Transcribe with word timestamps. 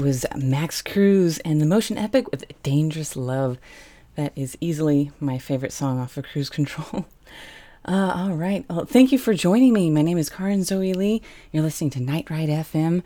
that 0.00 0.06
was 0.06 0.24
Max 0.34 0.80
Cruz 0.80 1.40
and 1.40 1.60
the 1.60 1.66
Motion 1.66 1.98
Epic 1.98 2.30
with 2.30 2.46
Dangerous 2.62 3.16
Love. 3.16 3.58
That 4.16 4.32
is 4.34 4.56
easily 4.58 5.12
my 5.20 5.36
favorite 5.36 5.74
song 5.74 6.00
off 6.00 6.16
of 6.16 6.24
Cruise 6.24 6.48
Control. 6.50 7.06
Uh, 7.82 8.12
all 8.14 8.32
right. 8.34 8.66
Well, 8.68 8.84
thank 8.84 9.10
you 9.10 9.16
for 9.16 9.32
joining 9.32 9.72
me. 9.72 9.88
My 9.88 10.02
name 10.02 10.18
is 10.18 10.28
Karin 10.28 10.64
Zoe 10.64 10.92
Lee. 10.92 11.22
You're 11.50 11.62
listening 11.62 11.88
to 11.92 12.00
Night 12.00 12.28
Ride 12.28 12.50
FM. 12.50 13.02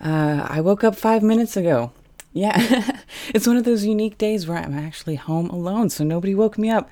Uh, 0.00 0.46
I 0.48 0.62
woke 0.62 0.82
up 0.82 0.96
five 0.96 1.22
minutes 1.22 1.58
ago. 1.58 1.92
Yeah, 2.32 3.00
it's 3.34 3.46
one 3.46 3.58
of 3.58 3.64
those 3.64 3.84
unique 3.84 4.16
days 4.16 4.46
where 4.48 4.56
I'm 4.56 4.72
actually 4.78 5.16
home 5.16 5.50
alone, 5.50 5.90
so 5.90 6.04
nobody 6.04 6.34
woke 6.34 6.56
me 6.56 6.70
up, 6.70 6.88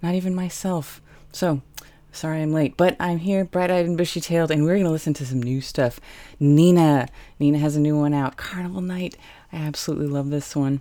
not 0.00 0.14
even 0.14 0.32
myself. 0.32 1.02
So, 1.32 1.60
sorry 2.12 2.42
I'm 2.42 2.52
late, 2.52 2.76
but 2.76 2.96
I'm 3.00 3.18
here, 3.18 3.44
bright 3.44 3.70
eyed 3.70 3.86
and 3.86 3.96
bushy 3.96 4.20
tailed, 4.20 4.50
and 4.50 4.64
we're 4.64 4.74
going 4.74 4.84
to 4.84 4.90
listen 4.90 5.14
to 5.14 5.26
some 5.26 5.42
new 5.42 5.60
stuff. 5.60 6.00
Nina. 6.38 7.08
Nina 7.38 7.58
has 7.58 7.76
a 7.76 7.80
new 7.80 7.98
one 7.98 8.14
out, 8.14 8.36
Carnival 8.36 8.80
Night. 8.80 9.16
I 9.52 9.56
absolutely 9.56 10.06
love 10.06 10.30
this 10.30 10.54
one. 10.54 10.80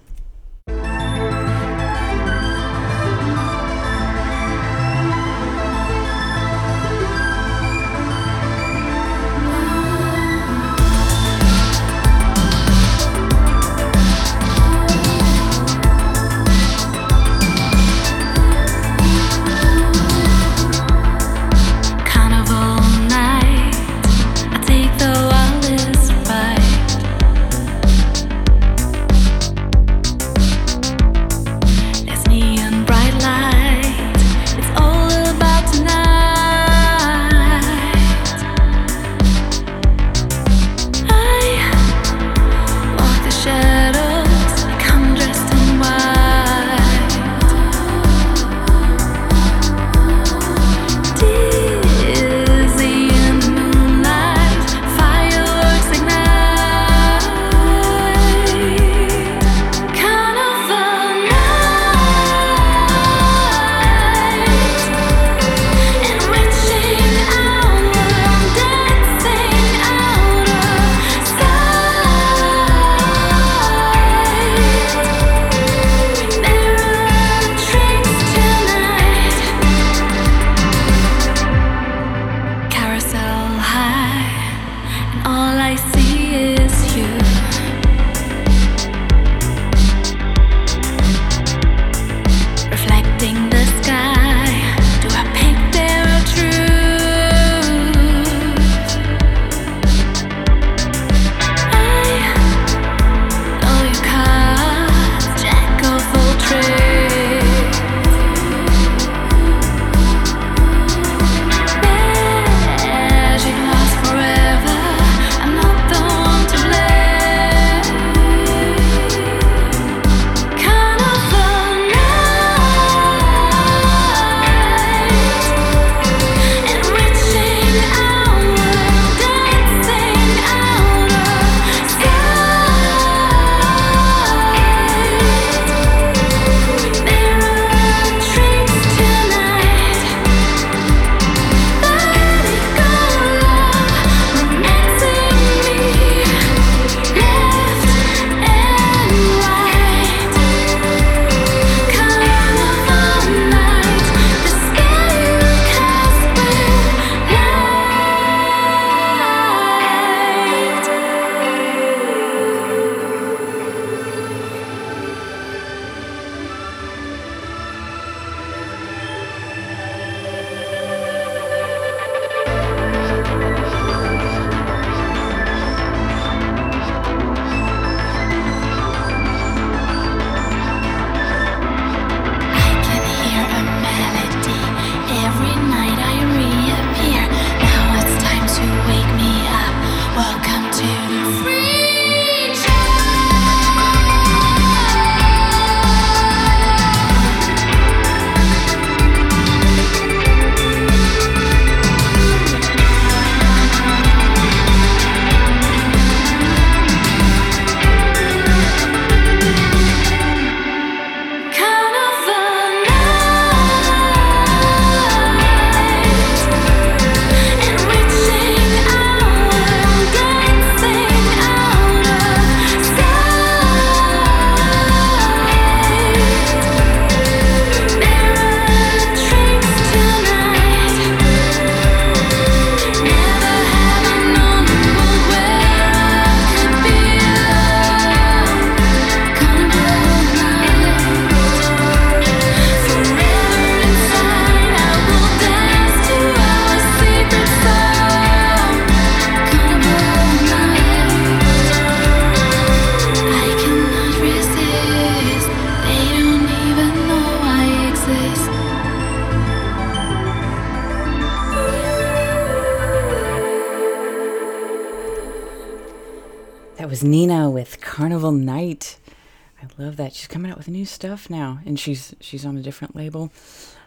Stuff 271.00 271.30
now, 271.30 271.60
and 271.66 271.80
she's 271.80 272.14
she's 272.20 272.46
on 272.46 272.58
a 272.58 272.62
different 272.62 272.94
label. 272.94 273.32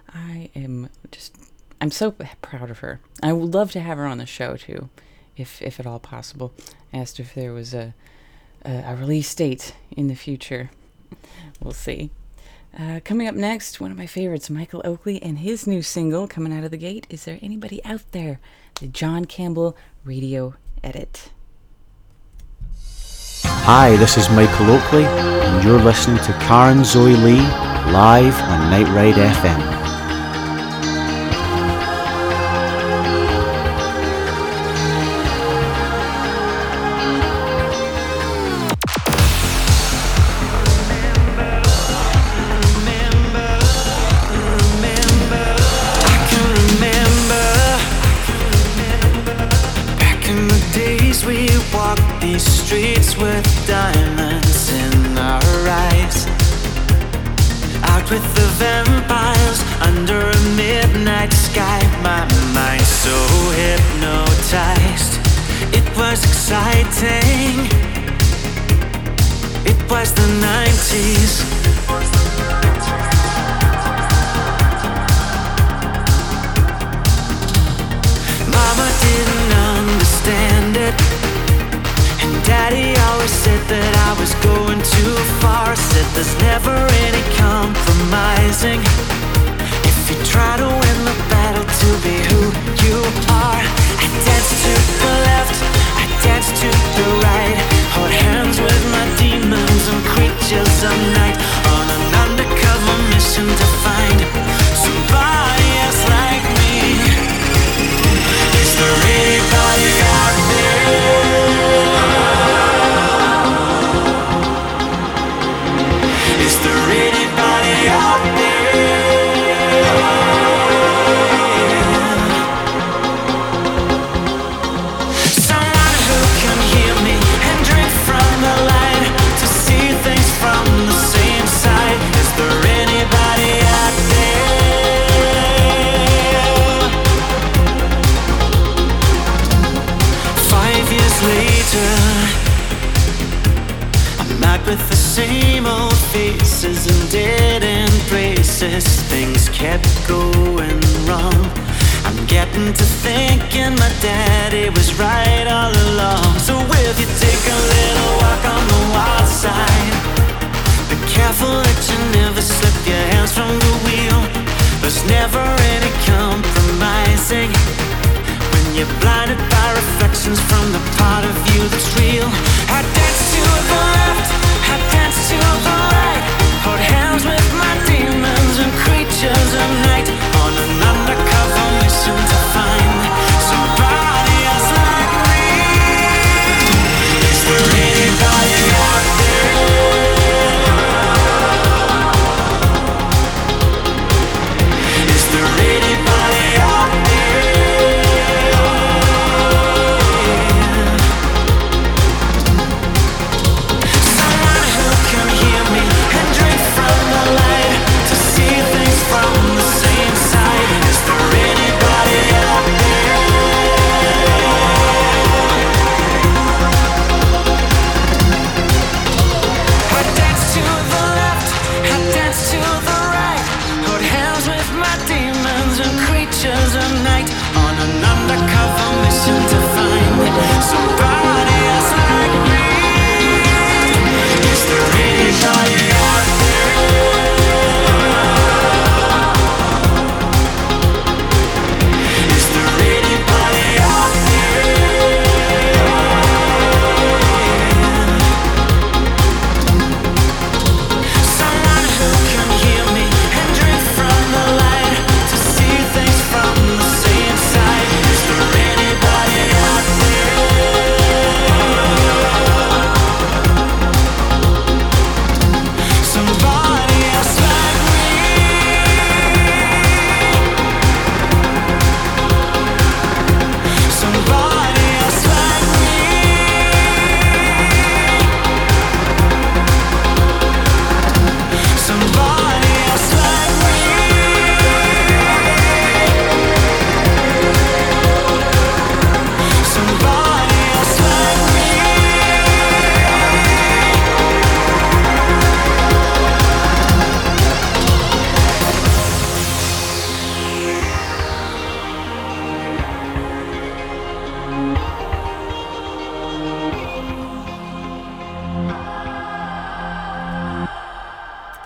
I 0.09 0.49
am 0.57 0.89
just 1.11 1.37
I'm 1.79 1.91
so 1.91 2.13
proud 2.41 2.71
of 2.71 2.79
her. 2.79 3.01
I 3.23 3.35
would 3.35 3.53
love 3.53 3.71
to 3.73 3.81
have 3.81 3.99
her 3.99 4.07
on 4.07 4.17
the 4.17 4.25
show 4.25 4.57
too, 4.57 4.89
if 5.37 5.61
if 5.61 5.79
at 5.79 5.87
all 5.87 5.99
possible. 5.99 6.55
I 6.91 6.99
asked 6.99 7.21
if 7.21 7.35
there 7.35 7.53
was 7.53 7.75
a 7.75 7.93
a, 8.65 8.73
a 8.87 8.97
release 8.97 9.35
date 9.35 9.75
in 9.91 10.09
the 10.09 10.15
future. 10.15 10.71
We'll 11.61 11.75
see. 11.75 12.11
Uh, 12.79 13.01
coming 13.05 13.29
up 13.29 13.35
next, 13.35 13.79
one 13.79 13.91
of 13.91 13.99
my 13.99 14.07
favorites, 14.07 14.49
Michael 14.49 14.81
Oakley, 14.83 15.23
and 15.23 15.41
his 15.41 15.67
new 15.67 15.83
single 15.83 16.27
coming 16.27 16.55
out 16.55 16.65
of 16.65 16.71
the 16.71 16.79
gate. 16.79 17.07
Is 17.11 17.27
there 17.27 17.39
anybody 17.43 17.85
out 17.85 18.11
there? 18.13 18.41
The 18.81 18.87
John 18.87 19.27
Campbell 19.27 19.77
radio 20.03 20.55
edit. 20.83 21.29
Hi, 23.45 23.97
this 23.97 24.17
is 24.17 24.29
Michael 24.31 24.71
Oakley, 24.71 25.05
and 25.05 25.65
you're 25.65 25.81
listening 25.81 26.23
to 26.25 26.33
Karen 26.35 26.85
Zoe 26.85 27.17
Lee 27.17 27.41
live 27.93 28.39
on 28.43 28.71
Night 28.71 28.89
Ride 28.89 29.15
FM. 29.15 29.72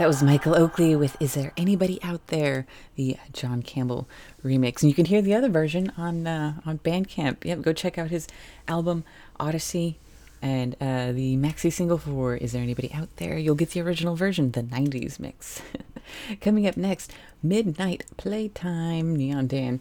That 0.07 0.11
was 0.11 0.23
Michael 0.23 0.55
Oakley 0.55 0.95
with 0.95 1.21
Is 1.21 1.35
There 1.35 1.53
Anybody 1.57 2.01
Out 2.01 2.25
There? 2.29 2.65
The 2.95 3.17
John 3.33 3.61
Campbell 3.61 4.09
remix. 4.45 4.81
And 4.83 4.89
you 4.89 4.95
can 4.95 5.07
hear 5.07 5.21
the 5.21 5.35
other 5.35 5.49
version 5.49 5.91
on 5.99 6.29
uh, 6.29 6.61
on 6.65 6.79
Bandcamp. 6.79 7.45
Yep, 7.45 7.63
go 7.63 7.73
check 7.73 7.99
out 7.99 8.11
his 8.11 8.29
album 8.69 9.03
Odyssey 9.41 9.99
and 10.41 10.75
uh, 10.75 11.11
the 11.11 11.37
maxi 11.39 11.73
single 11.73 11.99
for 11.99 12.37
Is 12.37 12.53
There 12.53 12.63
Anybody 12.63 12.93
Out 12.95 13.09
There? 13.17 13.37
You'll 13.37 13.57
get 13.57 13.71
the 13.71 13.81
original 13.81 14.15
version, 14.15 14.53
the 14.53 14.63
90s 14.63 15.19
mix. 15.19 15.61
Coming 16.41 16.69
up 16.69 16.77
next, 16.77 17.13
Midnight 17.43 18.05
Playtime, 18.17 19.17
Neon 19.17 19.49
Dan. 19.49 19.81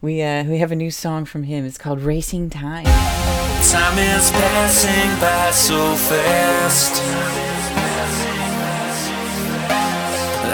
We 0.00 0.22
uh, 0.22 0.44
we 0.44 0.58
have 0.58 0.70
a 0.70 0.76
new 0.76 0.92
song 0.92 1.24
from 1.24 1.42
him. 1.42 1.64
It's 1.66 1.78
called 1.78 2.00
Racing 2.00 2.50
Time. 2.50 2.84
Time 2.84 3.98
is 3.98 4.30
passing 4.30 5.20
by 5.20 5.50
so 5.50 5.96
fast. 5.96 7.67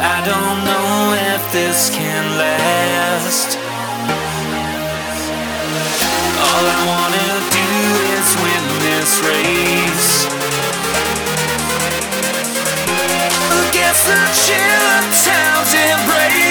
I 0.06 0.20
don't 0.20 0.61
know 0.68 1.16
if 1.32 1.42
this 1.50 1.88
can 1.88 2.25
last. 2.37 3.56
All 6.44 6.64
I 6.76 6.80
wanna 6.92 7.28
do 7.58 7.70
is 8.12 8.28
win 8.44 8.64
this 8.84 9.12
race. 9.25 10.12
Against 13.64 14.04
the 14.04 14.20
chill 14.44 14.82
of 14.96 15.04
town's 15.25 15.73
embrace. 15.73 16.43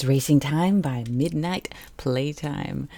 Was 0.00 0.08
Racing 0.08 0.40
Time 0.40 0.80
by 0.80 1.04
Midnight 1.10 1.68
Playtime. 1.98 2.88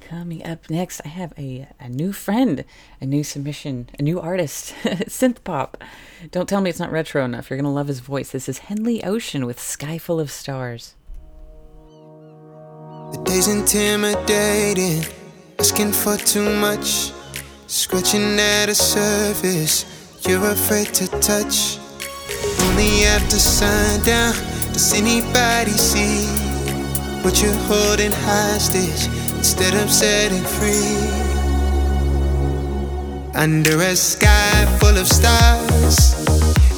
Coming 0.00 0.46
up 0.46 0.70
next, 0.70 1.02
I 1.04 1.08
have 1.08 1.34
a, 1.36 1.68
a 1.78 1.90
new 1.90 2.10
friend, 2.10 2.64
a 3.02 3.04
new 3.04 3.22
submission, 3.22 3.90
a 3.98 4.02
new 4.02 4.18
artist, 4.18 4.72
synth 4.82 5.44
pop. 5.44 5.84
Don't 6.30 6.48
tell 6.48 6.62
me 6.62 6.70
it's 6.70 6.78
not 6.78 6.90
retro 6.90 7.22
enough. 7.22 7.50
You're 7.50 7.58
going 7.58 7.70
to 7.70 7.70
love 7.70 7.88
his 7.88 8.00
voice. 8.00 8.30
This 8.30 8.48
is 8.48 8.58
Henley 8.58 9.04
Ocean 9.04 9.44
with 9.44 9.60
Sky 9.60 9.98
Full 9.98 10.18
of 10.18 10.30
Stars. 10.30 10.94
The 13.12 13.22
day's 13.26 13.48
intimidating, 13.48 15.04
asking 15.58 15.92
for 15.92 16.16
too 16.16 16.48
much, 16.56 17.12
scratching 17.66 18.38
at 18.40 18.70
a 18.70 18.74
surface 18.74 19.84
you're 20.26 20.50
afraid 20.50 20.94
to 20.94 21.08
touch. 21.20 21.78
Only 22.60 23.04
after 23.04 23.36
sundown 23.36 24.57
does 24.78 24.94
anybody 24.94 25.72
see 25.72 26.24
what 27.24 27.42
you're 27.42 27.60
holding 27.66 28.12
hostage 28.12 29.06
instead 29.36 29.74
of 29.74 29.90
setting 29.90 30.44
free? 30.44 31.02
Under 33.34 33.76
a 33.80 33.96
sky 33.96 34.54
full 34.78 34.96
of 34.96 35.08
stars, 35.08 36.14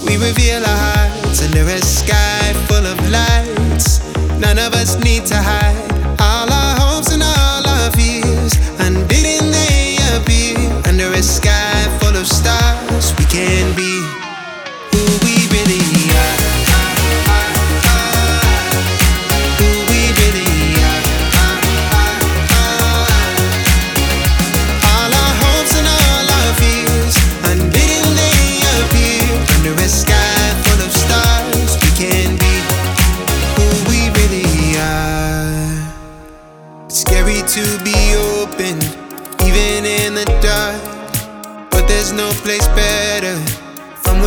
we 0.06 0.16
reveal 0.16 0.64
our 0.64 0.80
hearts. 0.88 1.44
Under 1.44 1.60
a 1.60 1.82
sky 1.82 2.54
full 2.68 2.86
of 2.86 2.98
lights, 3.10 4.00
none 4.40 4.58
of 4.58 4.72
us 4.72 4.96
need 5.04 5.26
to 5.26 5.36
hide. 5.36 5.92
All 6.18 6.48
our 6.50 6.74
hopes 6.80 7.12
and 7.12 7.22
all 7.22 7.68
our 7.68 7.90
fears, 7.92 8.54
unbidden 8.80 9.50
they 9.52 9.98
appear. 10.16 10.56
Under 10.88 11.12
a 11.12 11.22
sky 11.22 11.98
full 12.00 12.16
of 12.16 12.26
stars, 12.26 13.12
we 13.18 13.26
can 13.26 13.76
be 13.76 14.19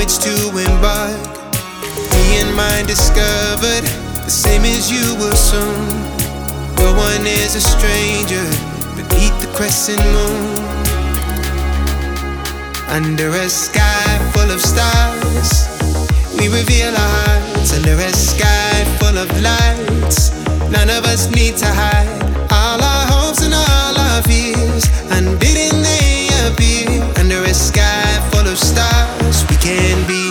which 0.04 0.18
to 0.20 0.36
embark. 0.60 1.16
Me 2.12 2.42
and 2.42 2.54
mine 2.58 2.86
discovered 2.86 3.86
the 4.28 4.30
same 4.30 4.64
as 4.66 4.92
you 4.92 5.16
will 5.16 5.36
soon. 5.36 5.88
No 6.76 6.92
one 6.92 7.26
is 7.26 7.56
a 7.56 7.62
stranger 7.62 8.44
beneath 8.98 9.38
the 9.40 9.48
crescent 9.56 10.04
moon. 10.12 10.60
Under 12.90 13.30
a 13.30 13.48
sky 13.48 14.12
full 14.34 14.52
of 14.52 14.60
stars, 14.60 15.50
we 16.38 16.50
reveal 16.50 16.92
our 16.92 17.12
hearts. 17.24 17.72
Under 17.72 17.96
a 17.96 18.12
sky 18.12 18.84
full 19.00 19.18
of 19.18 19.30
lights, 19.42 20.36
none 20.70 20.90
of 20.90 21.06
us 21.06 21.32
need 21.32 21.56
to 21.64 21.70
hide. 21.82 22.12
All 22.52 22.80
our 22.92 23.06
hopes 23.14 23.42
and 23.42 23.54
all 23.54 23.96
our 23.98 24.22
fears, 24.24 24.84
unbidden 25.16 25.82
they 25.82 26.28
appear. 26.44 26.92
Under 27.22 27.42
a 27.44 27.54
sky 27.54 28.13
can 29.64 30.06
be 30.08 30.23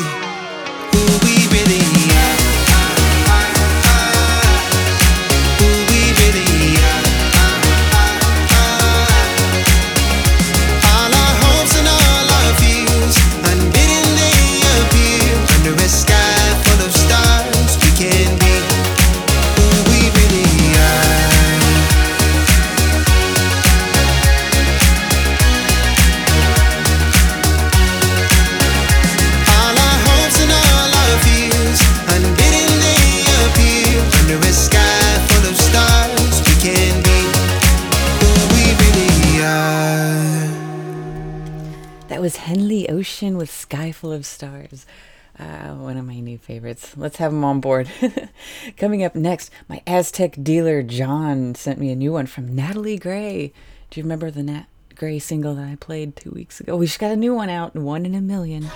Let's 46.96 47.16
have 47.18 47.32
them 47.32 47.44
on 47.44 47.60
board. 47.60 47.90
Coming 48.76 49.04
up 49.04 49.14
next, 49.14 49.50
my 49.68 49.82
Aztec 49.86 50.36
dealer 50.42 50.82
John 50.82 51.54
sent 51.54 51.78
me 51.78 51.90
a 51.90 51.96
new 51.96 52.12
one 52.12 52.26
from 52.26 52.54
Natalie 52.54 52.98
Gray. 52.98 53.52
Do 53.90 54.00
you 54.00 54.04
remember 54.04 54.30
the 54.30 54.42
Nat 54.42 54.66
Gray 54.94 55.18
single 55.18 55.54
that 55.56 55.68
I 55.68 55.76
played 55.76 56.16
two 56.16 56.30
weeks 56.30 56.60
ago? 56.60 56.76
We 56.76 56.86
just 56.86 56.98
got 56.98 57.10
a 57.10 57.16
new 57.16 57.34
one 57.34 57.50
out, 57.50 57.74
One 57.74 58.06
in 58.06 58.14
a 58.14 58.20
Million. 58.20 58.70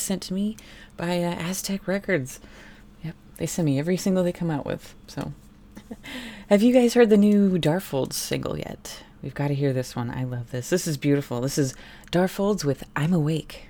Was 0.00 0.06
sent 0.06 0.22
to 0.22 0.32
me 0.32 0.56
by 0.96 1.22
uh, 1.22 1.34
Aztec 1.34 1.86
Records. 1.86 2.40
Yep, 3.04 3.14
they 3.36 3.44
send 3.44 3.66
me 3.66 3.78
every 3.78 3.98
single 3.98 4.24
they 4.24 4.32
come 4.32 4.50
out 4.50 4.64
with. 4.64 4.94
So, 5.06 5.34
have 6.48 6.62
you 6.62 6.72
guys 6.72 6.94
heard 6.94 7.10
the 7.10 7.18
new 7.18 7.58
Darfolds 7.58 8.14
single 8.14 8.56
yet? 8.56 9.02
We've 9.22 9.34
got 9.34 9.48
to 9.48 9.54
hear 9.54 9.74
this 9.74 9.94
one. 9.94 10.10
I 10.10 10.24
love 10.24 10.52
this. 10.52 10.70
This 10.70 10.86
is 10.86 10.96
beautiful. 10.96 11.42
This 11.42 11.58
is 11.58 11.74
Darfolds 12.10 12.64
with 12.64 12.84
I'm 12.96 13.12
Awake. 13.12 13.66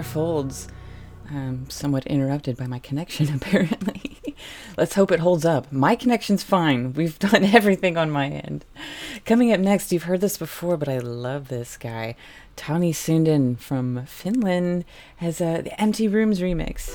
By 0.00 0.06
Darfolds. 0.06 0.68
I'm 1.30 1.68
somewhat 1.68 2.06
interrupted 2.06 2.56
by 2.56 2.66
my 2.66 2.78
connection, 2.78 3.34
apparently. 3.34 4.18
Let's 4.78 4.94
hope 4.94 5.12
it 5.12 5.20
holds 5.20 5.44
up. 5.44 5.70
My 5.70 5.94
connection's 5.94 6.42
fine. 6.42 6.94
We've 6.94 7.18
done 7.30 7.44
everything 7.44 7.98
on 7.98 8.10
my 8.10 8.28
end. 8.28 8.64
Coming 9.26 9.52
up 9.52 9.60
next, 9.60 9.92
you've 9.92 10.04
heard 10.04 10.22
this 10.22 10.38
before, 10.38 10.78
but 10.78 10.88
I 10.88 10.98
love 10.98 11.48
this 11.48 11.76
guy. 11.76 12.16
Tony 12.56 12.94
Sundin 12.94 13.58
from 13.58 14.06
Finland 14.06 14.86
has 15.16 15.42
uh, 15.42 15.60
the 15.60 15.78
Empty 15.78 16.08
Rooms 16.08 16.40
remix. 16.40 16.89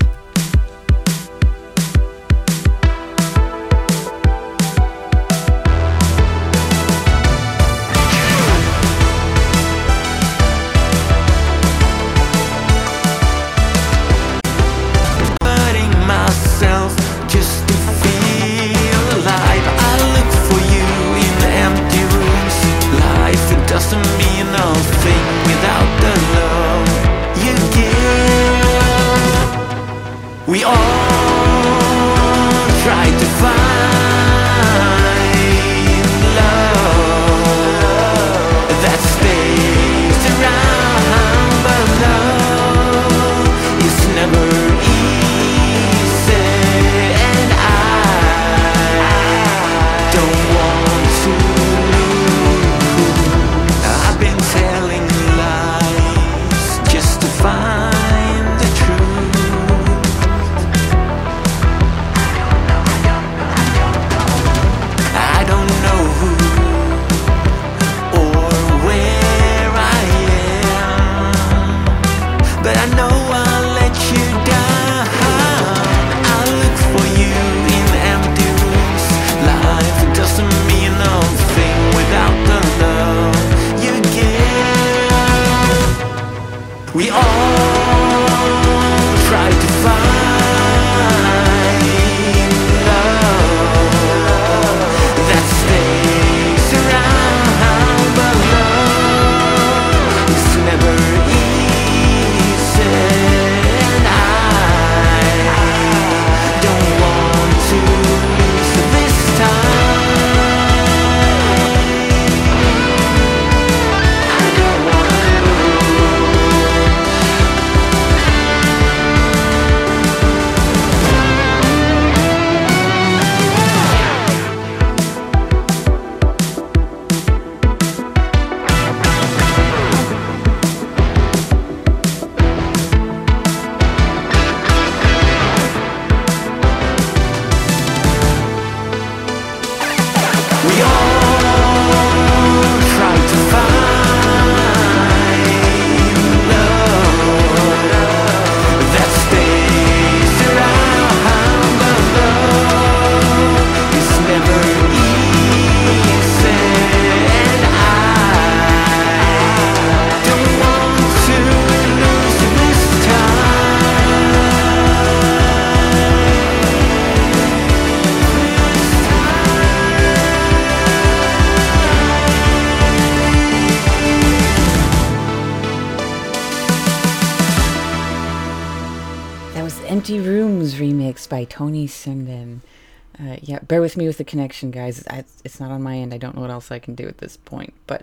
With 183.86 183.96
me 183.96 184.08
with 184.08 184.18
the 184.18 184.24
connection, 184.24 184.72
guys. 184.72 185.04
I, 185.08 185.22
it's 185.44 185.60
not 185.60 185.70
on 185.70 185.80
my 185.80 185.96
end. 185.96 186.12
I 186.12 186.18
don't 186.18 186.34
know 186.34 186.40
what 186.40 186.50
else 186.50 186.72
I 186.72 186.80
can 186.80 186.96
do 186.96 187.06
at 187.06 187.18
this 187.18 187.36
point, 187.36 187.72
but 187.86 188.02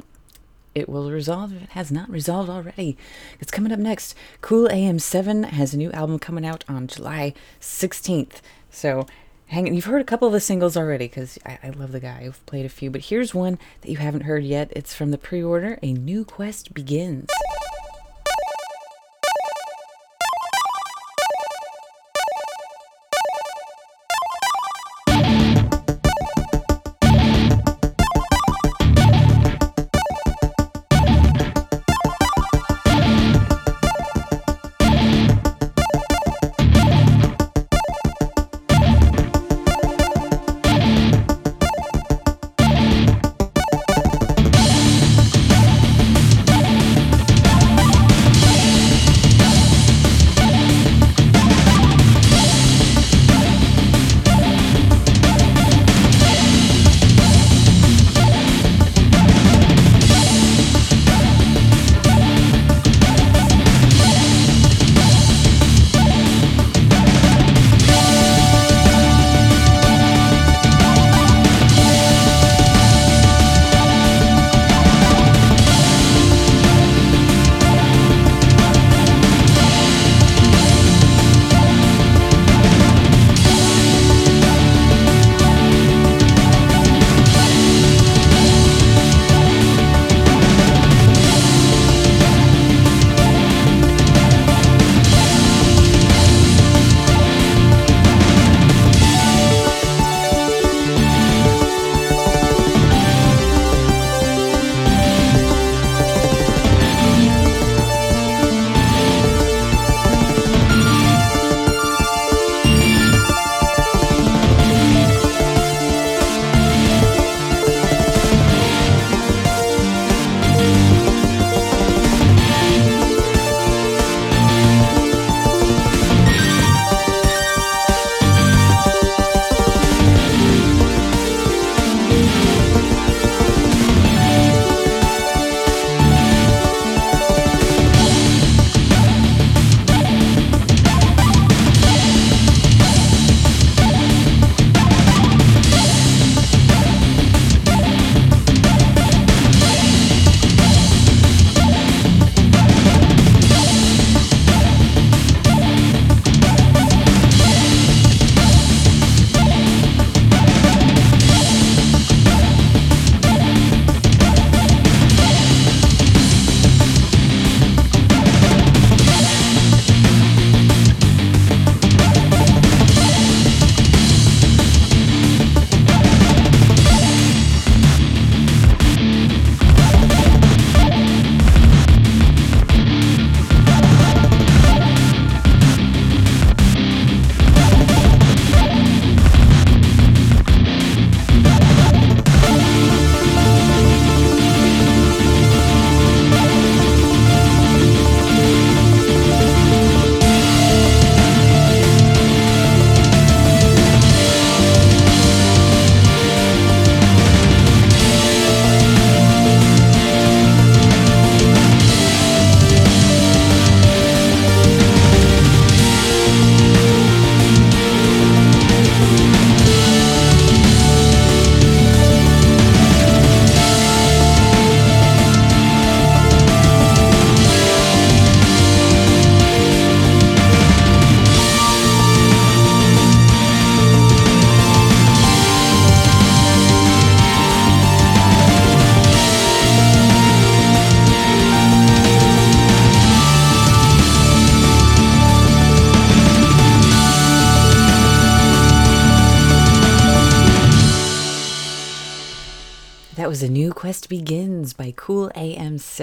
it 0.74 0.88
will 0.88 1.12
resolve 1.12 1.54
if 1.54 1.64
it 1.64 1.70
has 1.72 1.92
not 1.92 2.10
resolved 2.10 2.50
already. 2.50 2.98
It's 3.42 3.52
coming 3.52 3.74
up 3.74 3.80
next. 3.80 4.16
Cool 4.40 4.70
AM7 4.70 5.50
has 5.50 5.74
a 5.74 5.78
new 5.78 5.92
album 5.92 6.20
coming 6.20 6.46
out 6.46 6.64
on 6.70 6.88
July 6.88 7.34
16th. 7.60 8.40
So 8.72 9.06
hang 9.48 9.76
You've 9.76 9.84
heard 9.84 10.00
a 10.00 10.06
couple 10.06 10.30
of 10.30 10.34
the 10.34 10.40
singles 10.40 10.78
already 10.78 11.08
because 11.08 11.38
I, 11.46 11.60
I 11.62 11.70
love 11.72 11.92
the 11.92 12.00
guy. 12.00 12.24
I've 12.24 12.46
played 12.46 12.66
a 12.66 12.70
few, 12.70 12.90
but 12.90 13.02
here's 13.02 13.36
one 13.36 13.60
that 13.82 13.92
you 13.92 13.98
haven't 13.98 14.22
heard 14.22 14.46
yet. 14.46 14.72
It's 14.74 14.96
from 14.96 15.12
the 15.12 15.18
pre 15.18 15.44
order 15.44 15.80
A 15.84 15.92
New 15.92 16.24
Quest 16.24 16.74
Begins. 16.74 17.30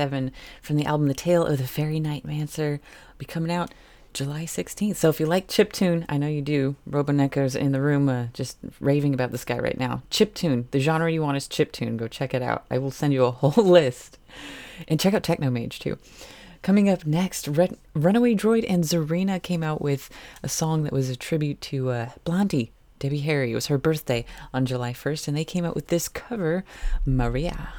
AM7 0.01 0.31
from 0.63 0.77
the 0.77 0.87
album 0.87 1.09
The 1.09 1.15
Tale 1.15 1.45
of 1.45 1.59
the 1.59 1.67
Fairy 1.67 2.01
Night 2.01 2.25
Mancer. 2.25 2.81
Be 3.19 3.27
coming 3.27 3.53
out 3.53 3.73
July 4.13 4.45
16th. 4.45 4.97
So 4.97 5.09
if 5.09 5.21
you 5.21 5.27
like 5.27 5.47
chiptune, 5.47 6.05
I 6.09 6.17
know 6.17 6.27
you 6.27 6.43
do. 6.43 6.77
Robonecker's 6.89 7.55
in 7.55 7.73
the 7.73 7.81
room 7.81 8.09
uh, 8.09 8.27
just 8.33 8.59
raving 8.81 9.15
about 9.15 9.31
this 9.31 9.45
guy 9.45 9.59
right 9.59 9.79
now. 9.79 10.03
Chiptune, 10.11 10.71
the 10.71 10.81
genre 10.81 11.11
you 11.11 11.23
want 11.23 11.37
is 11.37 11.47
chiptune. 11.47 11.97
Go 11.97 12.09
check 12.09 12.35
it 12.35 12.43
out. 12.43 12.65
I 12.71 12.79
will 12.79 12.91
send 12.91 13.13
you 13.13 13.25
a 13.25 13.31
whole 13.31 13.65
list. 13.65 14.19
And 14.89 14.99
check 14.99 15.15
out 15.15 15.23
Technomage 15.23 15.79
too. 15.79 15.99
Coming 16.63 16.89
up 16.91 17.07
next, 17.07 17.49
Run- 17.49 17.79
Runaway 17.95 18.35
Droid 18.35 18.67
and 18.69 18.85
Zarina 18.85 19.43
came 19.43 19.63
out 19.63 19.81
with 19.81 20.11
a 20.43 20.49
song 20.49 20.83
that 20.83 20.93
was 20.93 21.09
a 21.09 21.17
tribute 21.17 21.61
to 21.63 21.91
uh, 21.91 22.11
Blondie, 22.25 22.73
Debbie 22.99 23.21
Harry. 23.21 23.53
It 23.53 23.55
was 23.55 23.69
her 23.69 23.79
birthday 23.79 24.27
on 24.53 24.67
July 24.67 24.93
1st, 24.93 25.29
and 25.29 25.37
they 25.37 25.45
came 25.45 25.65
out 25.65 25.75
with 25.75 25.87
this 25.87 26.07
cover, 26.07 26.65
Maria. 27.07 27.71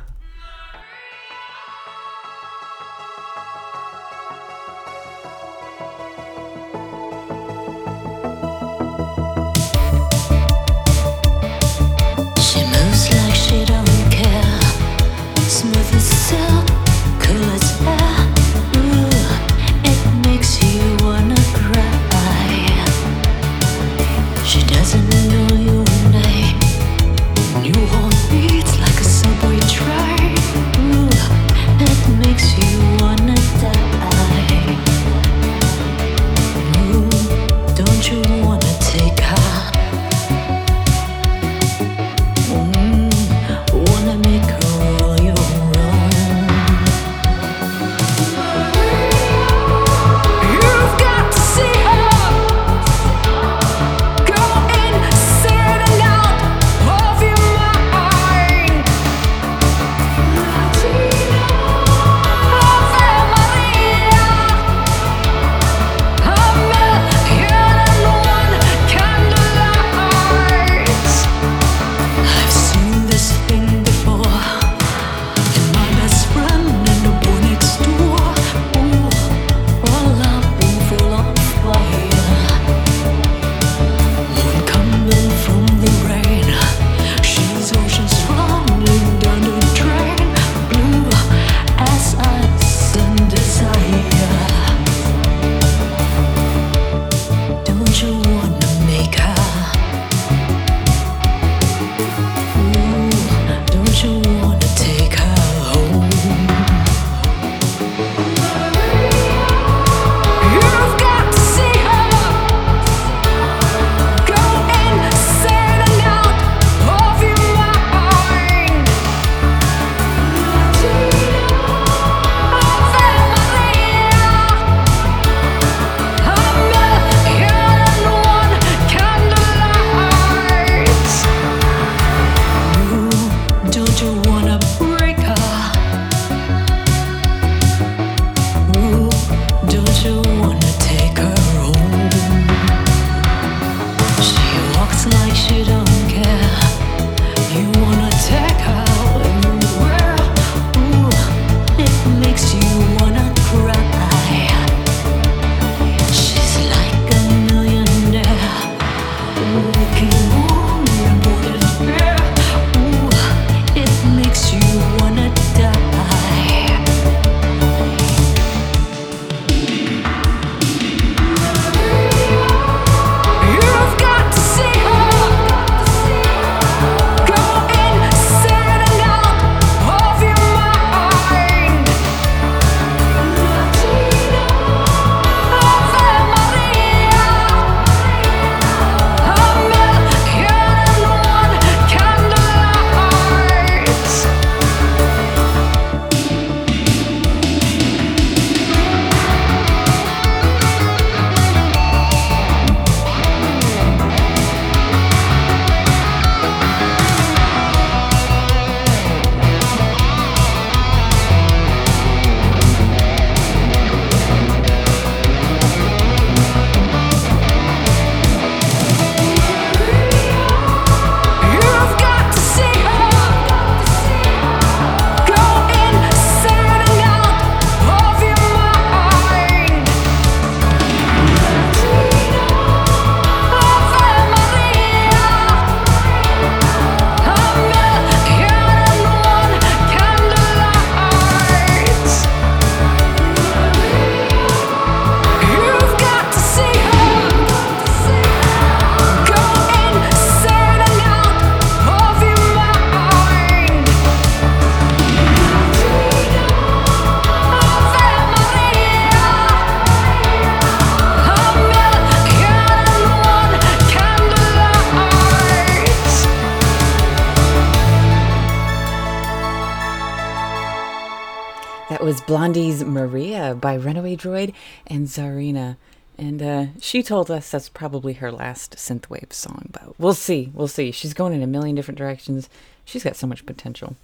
Blondie's 272.31 272.81
Maria 272.81 273.53
by 273.53 273.75
Runaway 273.75 274.15
Droid 274.15 274.53
and 274.87 275.05
Zarina. 275.05 275.75
And 276.17 276.41
uh, 276.41 276.65
she 276.79 277.03
told 277.03 277.29
us 277.29 277.51
that's 277.51 277.67
probably 277.67 278.13
her 278.13 278.31
last 278.31 278.77
synthwave 278.77 279.33
song, 279.33 279.67
but 279.73 279.99
we'll 279.99 280.13
see. 280.13 280.49
We'll 280.53 280.69
see. 280.69 280.91
She's 280.91 281.13
going 281.13 281.33
in 281.33 281.43
a 281.43 281.47
million 281.47 281.75
different 281.75 281.97
directions. 281.97 282.47
She's 282.85 283.03
got 283.03 283.17
so 283.17 283.27
much 283.27 283.45
potential. 283.45 283.97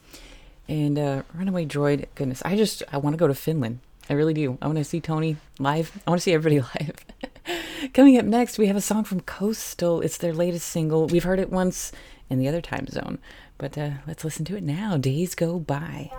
And 0.67 0.99
uh, 0.99 1.23
Runaway 1.33 1.67
Droid, 1.67 2.07
goodness, 2.15 2.41
I 2.43 2.57
just 2.57 2.83
I 2.91 2.97
want 2.97 3.13
to 3.13 3.17
go 3.17 3.29
to 3.29 3.33
Finland. 3.33 3.79
I 4.09 4.13
really 4.13 4.33
do. 4.33 4.57
I 4.61 4.65
want 4.65 4.77
to 4.77 4.83
see 4.83 4.99
Tony 4.99 5.37
live. 5.57 5.97
I 6.05 6.09
want 6.09 6.19
to 6.19 6.23
see 6.23 6.33
everybody 6.33 6.59
live. 6.79 7.05
Coming 7.93 8.17
up 8.17 8.25
next, 8.25 8.57
we 8.57 8.67
have 8.67 8.75
a 8.75 8.81
song 8.81 9.05
from 9.05 9.21
Coastal. 9.21 10.01
It's 10.01 10.17
their 10.17 10.33
latest 10.33 10.67
single. 10.67 11.07
We've 11.07 11.23
heard 11.23 11.39
it 11.39 11.49
once 11.49 11.93
in 12.29 12.39
the 12.39 12.49
other 12.49 12.59
time 12.59 12.87
zone, 12.87 13.19
but 13.57 13.77
uh, 13.77 13.91
let's 14.05 14.25
listen 14.25 14.43
to 14.43 14.57
it 14.57 14.63
now. 14.63 14.97
Days 14.97 15.33
go 15.33 15.59
by. 15.59 16.11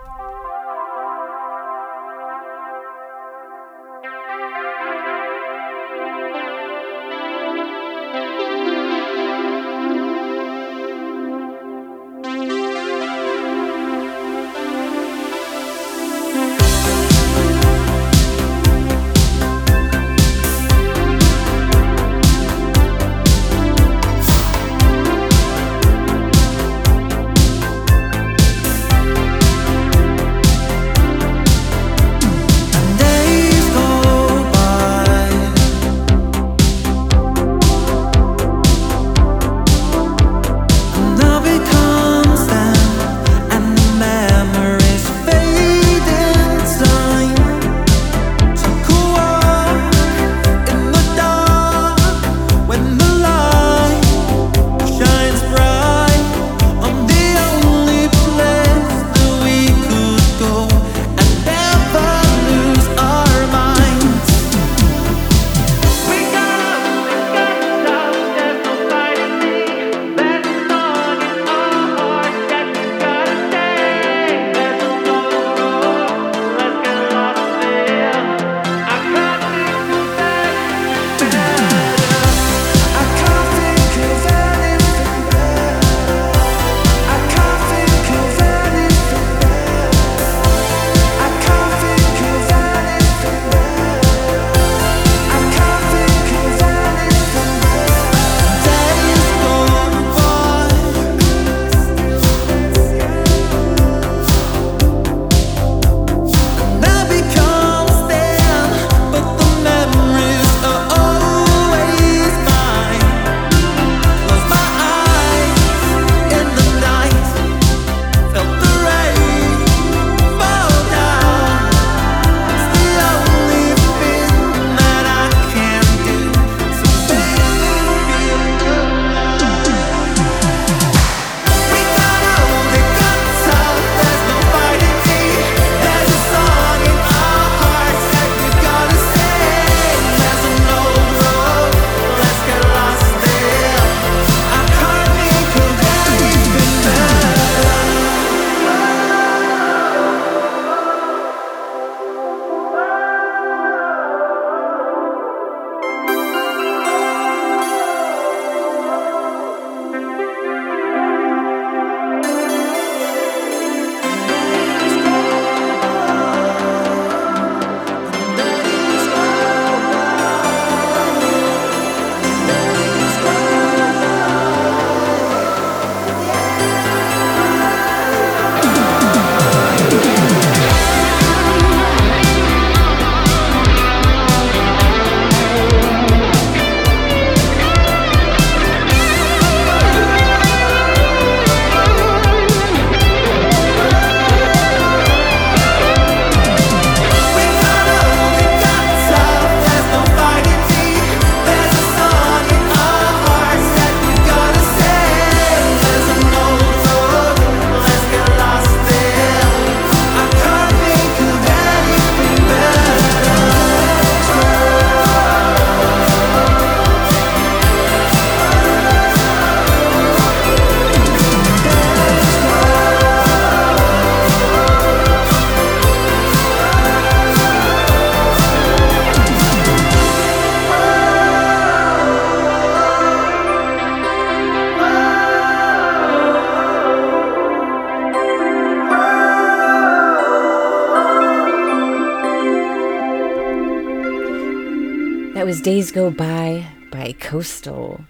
Days 245.61 245.91
Go 245.91 246.09
By 246.09 246.67
by 246.91 247.13
Coastal. 247.19 248.05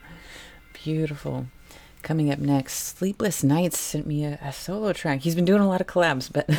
Beautiful. 0.73 1.47
Coming 2.01 2.31
up 2.31 2.39
next, 2.39 2.97
Sleepless 2.97 3.43
Nights 3.43 3.77
sent 3.79 4.05
me 4.05 4.23
a, 4.23 4.39
a 4.41 4.53
solo 4.53 4.93
track. 4.93 5.21
He's 5.21 5.35
been 5.35 5.45
doing 5.45 5.61
a 5.61 5.67
lot 5.67 5.81
of 5.81 5.87
collabs, 5.87 6.31
but 6.31 6.49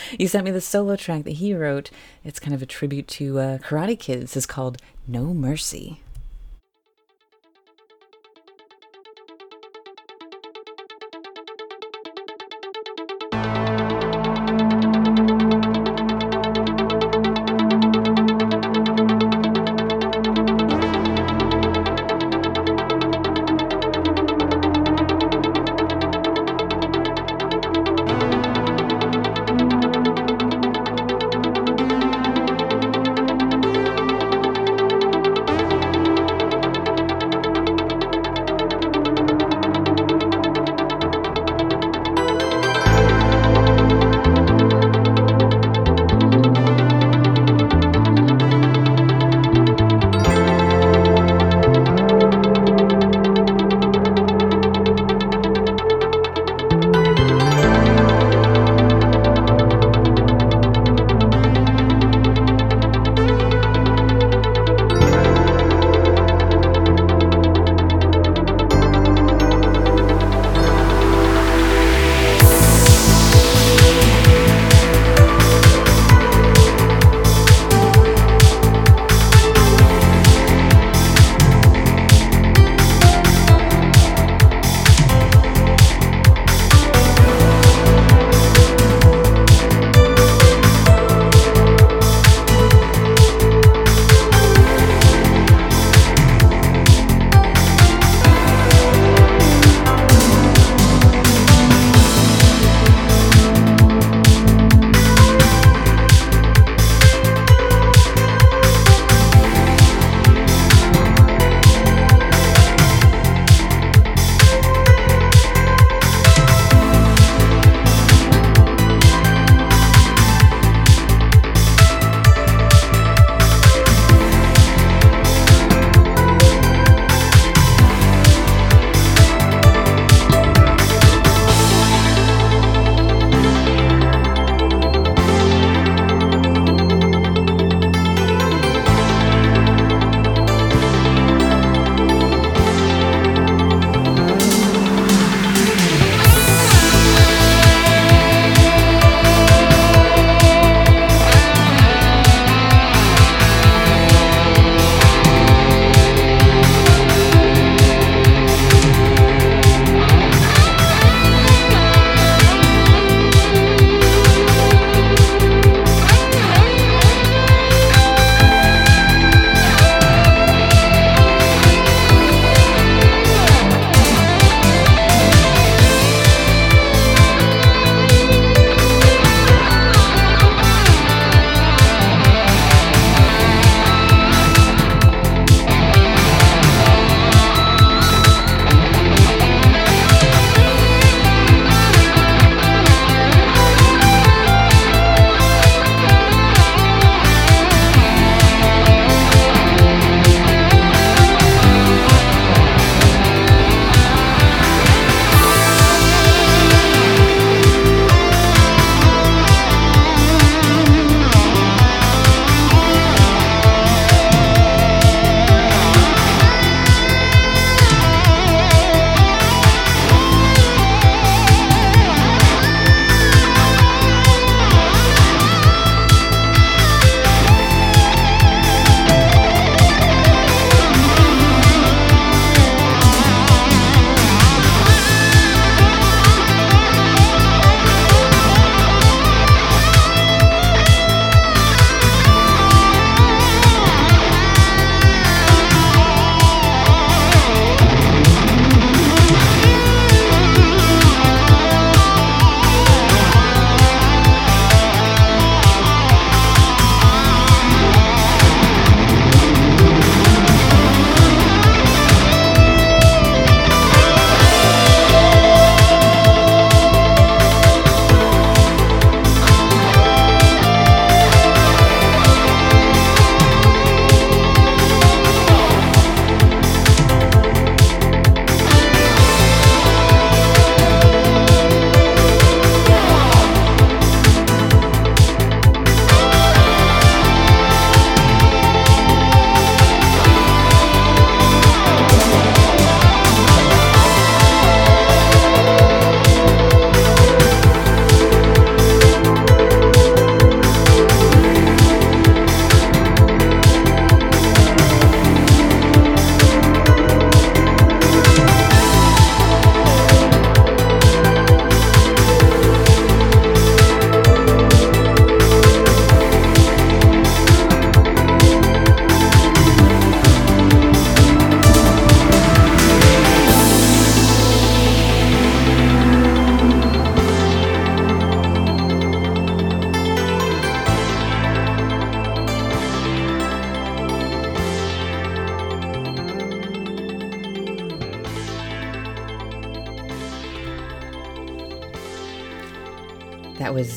he 0.18 0.26
sent 0.26 0.44
me 0.44 0.50
the 0.50 0.60
solo 0.60 0.96
track 0.96 1.24
that 1.24 1.32
he 1.32 1.54
wrote. 1.54 1.90
It's 2.24 2.38
kind 2.38 2.54
of 2.54 2.62
a 2.62 2.66
tribute 2.66 3.08
to 3.08 3.38
uh, 3.38 3.58
Karate 3.58 3.98
Kids. 3.98 4.36
It's 4.36 4.46
called 4.46 4.80
No 5.08 5.32
Mercy. 5.34 6.00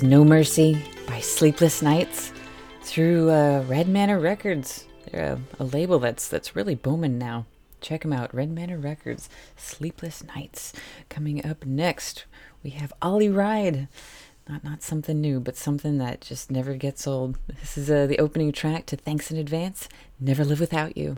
No 0.03 0.23
Mercy 0.23 0.83
by 1.07 1.19
Sleepless 1.19 1.81
Nights 1.81 2.31
through 2.81 3.29
uh, 3.29 3.63
Red 3.67 3.87
Manor 3.87 4.19
Records. 4.19 4.85
They're 5.05 5.33
a, 5.59 5.63
a, 5.63 5.65
label 5.65 5.99
that's 5.99 6.27
that's 6.27 6.55
really 6.55 6.75
booming 6.75 7.17
now. 7.17 7.45
Check 7.81 8.01
them 8.01 8.13
out, 8.13 8.33
Red 8.33 8.51
Manor 8.51 8.77
Records. 8.77 9.29
Sleepless 9.55 10.23
Nights. 10.23 10.73
Coming 11.09 11.45
up 11.45 11.65
next, 11.65 12.25
we 12.63 12.71
have 12.71 12.93
Ollie 13.01 13.29
Wride. 13.29 13.87
Not 14.47 14.63
not 14.63 14.83
something 14.83 15.19
new, 15.19 15.39
but 15.39 15.55
something 15.55 15.97
that 15.97 16.21
just 16.21 16.51
never 16.51 16.75
gets 16.75 17.07
old. 17.07 17.37
This 17.47 17.77
is 17.77 17.89
uh, 17.89 18.05
the 18.07 18.19
opening 18.19 18.51
track 18.51 18.85
to 18.87 18.97
Thanks 18.97 19.31
in 19.31 19.37
Advance. 19.37 19.89
Never 20.19 20.43
Live 20.43 20.59
Without 20.59 20.97
You. 20.97 21.17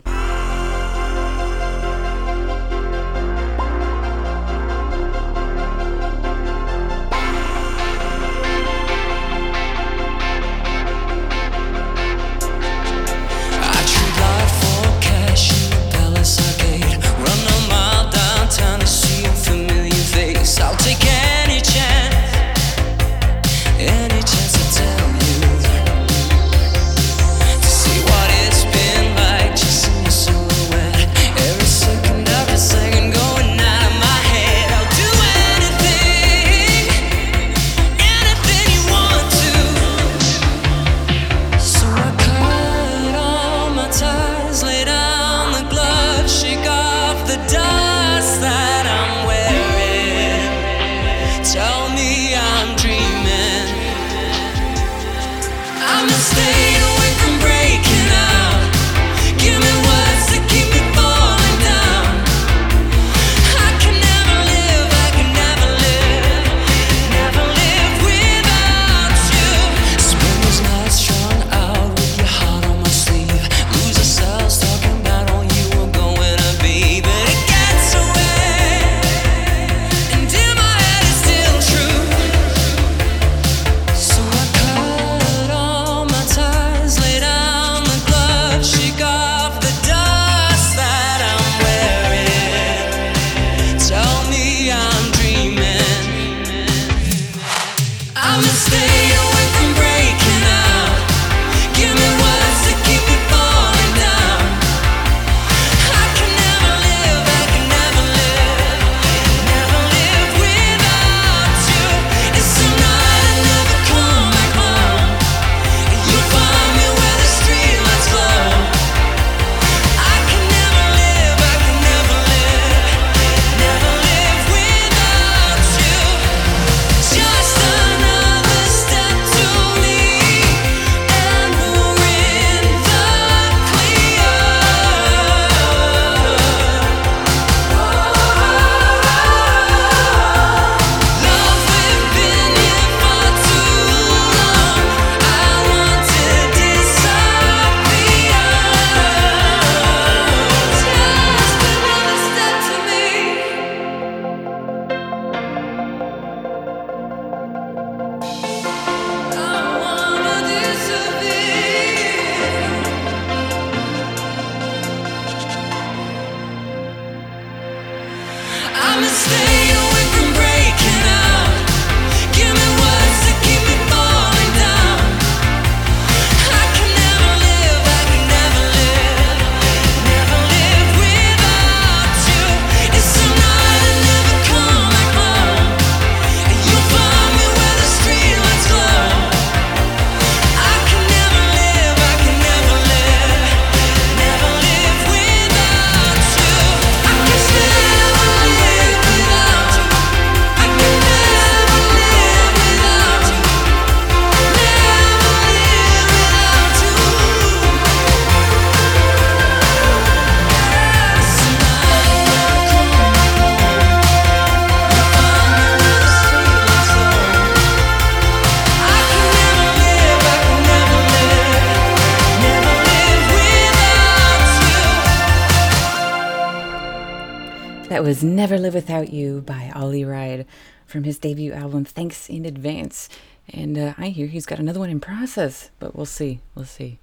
Never 228.40 228.56
Live 228.56 228.72
Without 228.72 229.12
You 229.12 229.42
by 229.42 229.70
Ollie 229.74 230.02
Wride 230.02 230.46
from 230.86 231.04
his 231.04 231.18
debut 231.18 231.52
album, 231.52 231.84
Thanks 231.84 232.30
in 232.30 232.46
Advance. 232.46 233.10
And 233.52 233.76
uh, 233.76 233.92
I 233.98 234.06
hear 234.06 234.28
he's 234.28 234.46
got 234.46 234.58
another 234.58 234.80
one 234.80 234.88
in 234.88 234.98
process, 234.98 235.68
but 235.78 235.94
we'll 235.94 236.06
see. 236.06 236.40
We'll 236.54 236.64
see. 236.64 236.98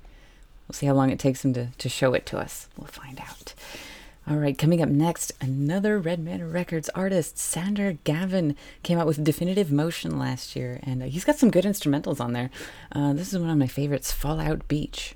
We'll 0.67 0.73
see 0.73 0.87
how 0.87 0.95
long 0.95 1.11
it 1.11 1.19
takes 1.19 1.45
him 1.45 1.53
to, 1.53 1.67
to 1.77 1.89
show 1.89 2.15
it 2.15 2.25
to 2.25 2.39
us. 2.39 2.69
We'll 2.75 2.87
find 2.87 3.19
out. 3.19 3.53
All 4.27 4.37
right, 4.37 4.57
coming 4.57 4.81
up 4.81 4.89
next, 4.89 5.31
another 5.39 5.99
Red 5.99 6.19
Man 6.19 6.51
Records 6.51 6.89
artist, 6.95 7.37
Sander 7.37 7.99
Gavin, 8.03 8.55
came 8.81 8.97
out 8.97 9.05
with 9.05 9.23
Definitive 9.23 9.71
Motion 9.71 10.17
last 10.17 10.55
year, 10.55 10.79
and 10.81 11.03
uh, 11.03 11.05
he's 11.05 11.23
got 11.23 11.35
some 11.35 11.51
good 11.51 11.65
instrumentals 11.65 12.19
on 12.19 12.33
there. 12.33 12.49
Uh, 12.93 13.13
this 13.13 13.31
is 13.31 13.37
one 13.37 13.51
of 13.51 13.59
my 13.59 13.67
favorites, 13.67 14.11
Fallout 14.11 14.67
Beach. 14.67 15.13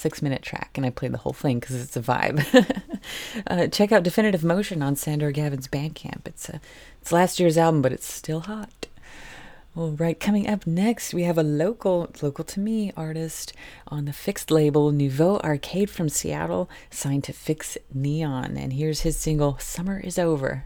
Six 0.00 0.22
minute 0.22 0.40
track, 0.40 0.70
and 0.76 0.86
I 0.86 0.88
played 0.88 1.12
the 1.12 1.18
whole 1.18 1.34
thing 1.34 1.60
because 1.60 1.76
it's 1.76 1.94
a 1.94 2.00
vibe. 2.00 2.40
uh, 3.46 3.66
check 3.66 3.92
out 3.92 4.02
Definitive 4.02 4.42
Motion 4.42 4.82
on 4.82 4.96
Sandor 4.96 5.30
Gavin's 5.30 5.68
Bandcamp. 5.68 6.26
It's, 6.26 6.48
a, 6.48 6.58
it's 7.02 7.12
last 7.12 7.38
year's 7.38 7.58
album, 7.58 7.82
but 7.82 7.92
it's 7.92 8.10
still 8.10 8.40
hot. 8.40 8.86
All 9.76 9.90
right, 9.90 10.18
coming 10.18 10.48
up 10.48 10.66
next, 10.66 11.12
we 11.12 11.24
have 11.24 11.36
a 11.36 11.42
local, 11.42 12.10
local 12.22 12.46
to 12.46 12.60
me 12.60 12.94
artist 12.96 13.52
on 13.88 14.06
the 14.06 14.14
fixed 14.14 14.50
label 14.50 14.90
Nouveau 14.90 15.36
Arcade 15.40 15.90
from 15.90 16.08
Seattle, 16.08 16.70
signed 16.88 17.24
to 17.24 17.34
FiXT 17.34 17.76
Neon. 17.92 18.56
And 18.56 18.72
here's 18.72 19.02
his 19.02 19.18
single, 19.18 19.58
Summer 19.58 20.00
is 20.00 20.18
Over. 20.18 20.64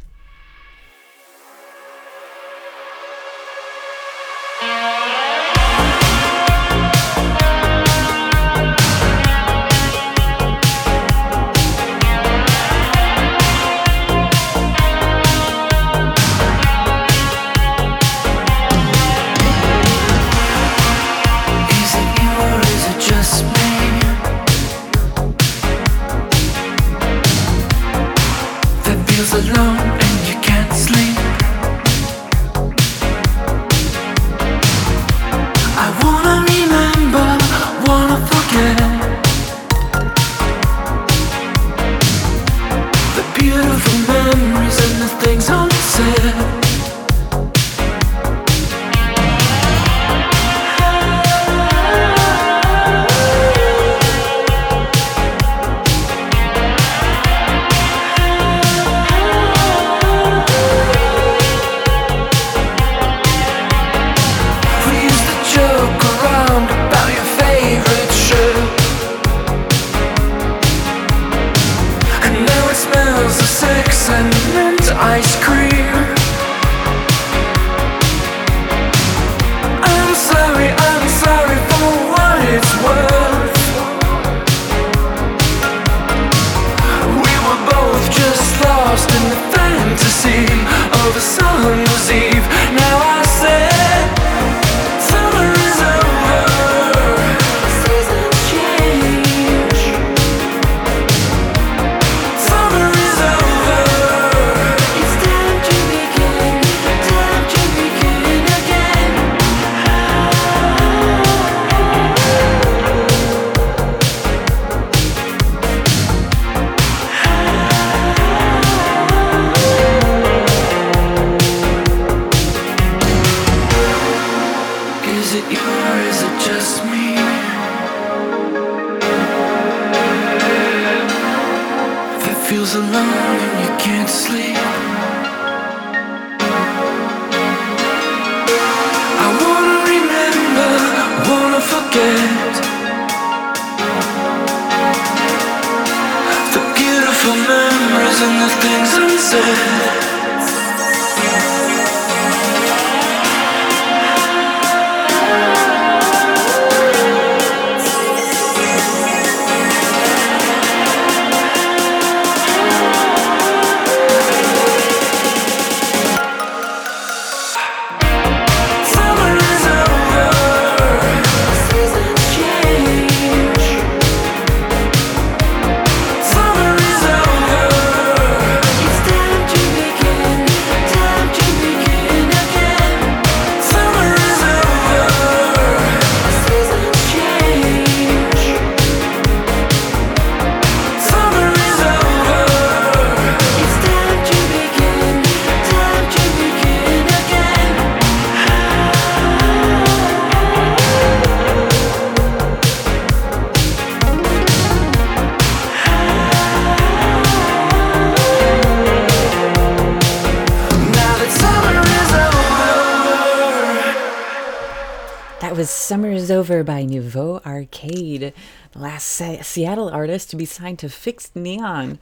To 220.14 220.36
be 220.36 220.44
signed 220.44 220.78
to 220.78 220.86
FiXT 220.86 221.34
Neon. 221.34 221.98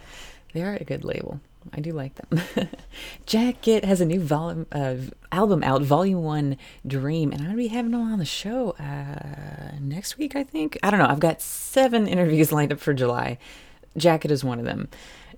They 0.52 0.62
are 0.62 0.76
a 0.78 0.84
good 0.84 1.02
label. 1.02 1.40
I 1.72 1.80
do 1.80 1.92
like 1.92 2.14
them. 2.16 2.68
Jacket 3.26 3.86
has 3.86 4.02
a 4.02 4.04
new 4.04 4.20
volume, 4.20 4.66
uh, 4.70 4.96
album 5.30 5.62
out, 5.62 5.80
Volume 5.80 6.22
1 6.22 6.58
Dream, 6.86 7.32
and 7.32 7.40
I'm 7.40 7.50
to 7.52 7.56
be 7.56 7.68
having 7.68 7.92
them 7.92 8.02
on 8.02 8.18
the 8.18 8.26
show 8.26 8.72
uh, 8.72 9.76
next 9.80 10.18
week, 10.18 10.36
I 10.36 10.42
think. 10.42 10.78
I 10.82 10.90
don't 10.90 11.00
know. 11.00 11.06
I've 11.06 11.20
got 11.20 11.40
seven 11.40 12.06
interviews 12.06 12.52
lined 12.52 12.70
up 12.70 12.80
for 12.80 12.92
July. 12.92 13.38
Jacket 13.96 14.30
is 14.30 14.44
one 14.44 14.58
of 14.58 14.66
them. 14.66 14.88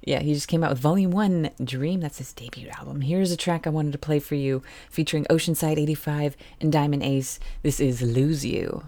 Yeah, 0.02 0.20
he 0.20 0.34
just 0.34 0.48
came 0.48 0.64
out 0.64 0.70
with 0.70 0.80
Volume 0.80 1.12
1 1.12 1.50
Dream. 1.62 2.00
That's 2.00 2.18
his 2.18 2.32
debut 2.32 2.68
album. 2.76 3.02
Here's 3.02 3.30
a 3.30 3.36
track 3.36 3.68
I 3.68 3.70
wanted 3.70 3.92
to 3.92 3.98
play 3.98 4.18
for 4.18 4.34
you 4.34 4.64
featuring 4.90 5.26
Oceanside 5.26 5.78
85 5.78 6.36
and 6.60 6.72
Diamond 6.72 7.04
Ace. 7.04 7.38
This 7.62 7.78
is 7.78 8.02
Lose 8.02 8.44
You. 8.44 8.82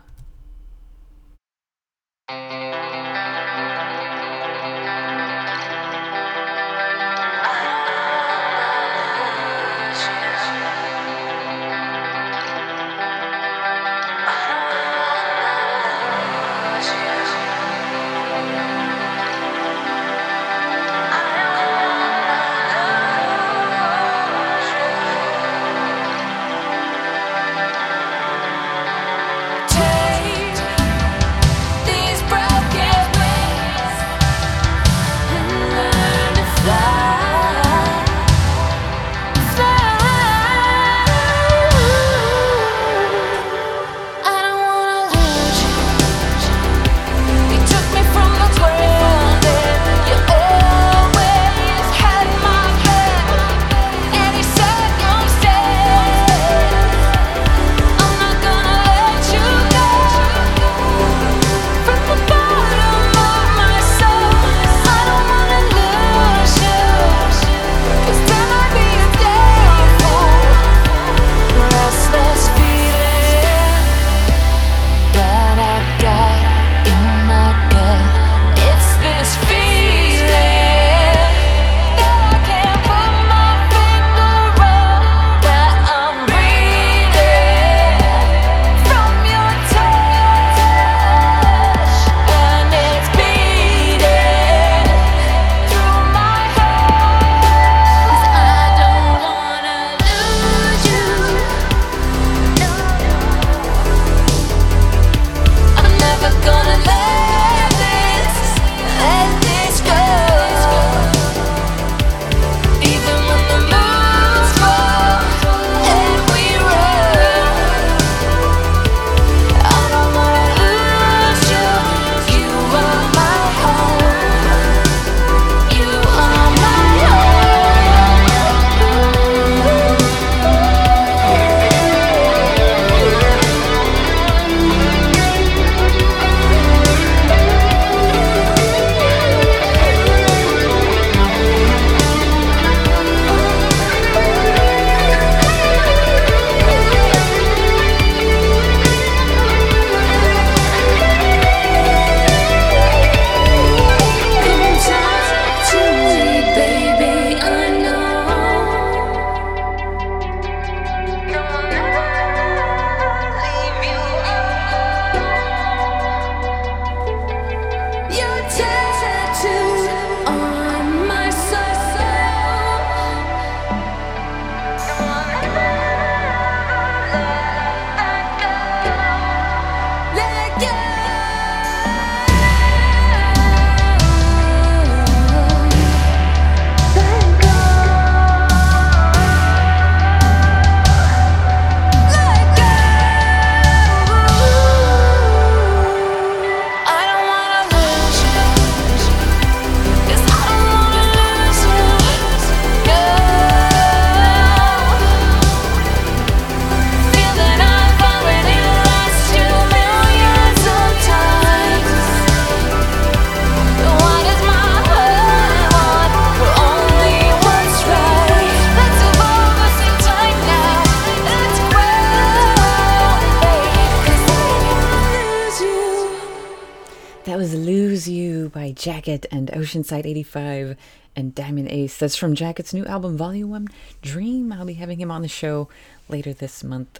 Jacket 228.56 229.26
and 229.30 229.48
Oceanside 229.48 230.06
85 230.06 230.76
and 231.14 231.34
Diamond 231.34 231.68
Ace. 231.68 231.98
That's 231.98 232.16
from 232.16 232.34
Jacket's 232.34 232.72
new 232.72 232.86
album, 232.86 233.16
Volume 233.16 233.50
1 233.50 233.68
Dream. 234.00 234.50
I'll 234.50 234.64
be 234.64 234.74
having 234.74 234.98
him 234.98 235.10
on 235.10 235.20
the 235.20 235.28
show 235.28 235.68
later 236.08 236.32
this 236.32 236.64
month. 236.64 236.98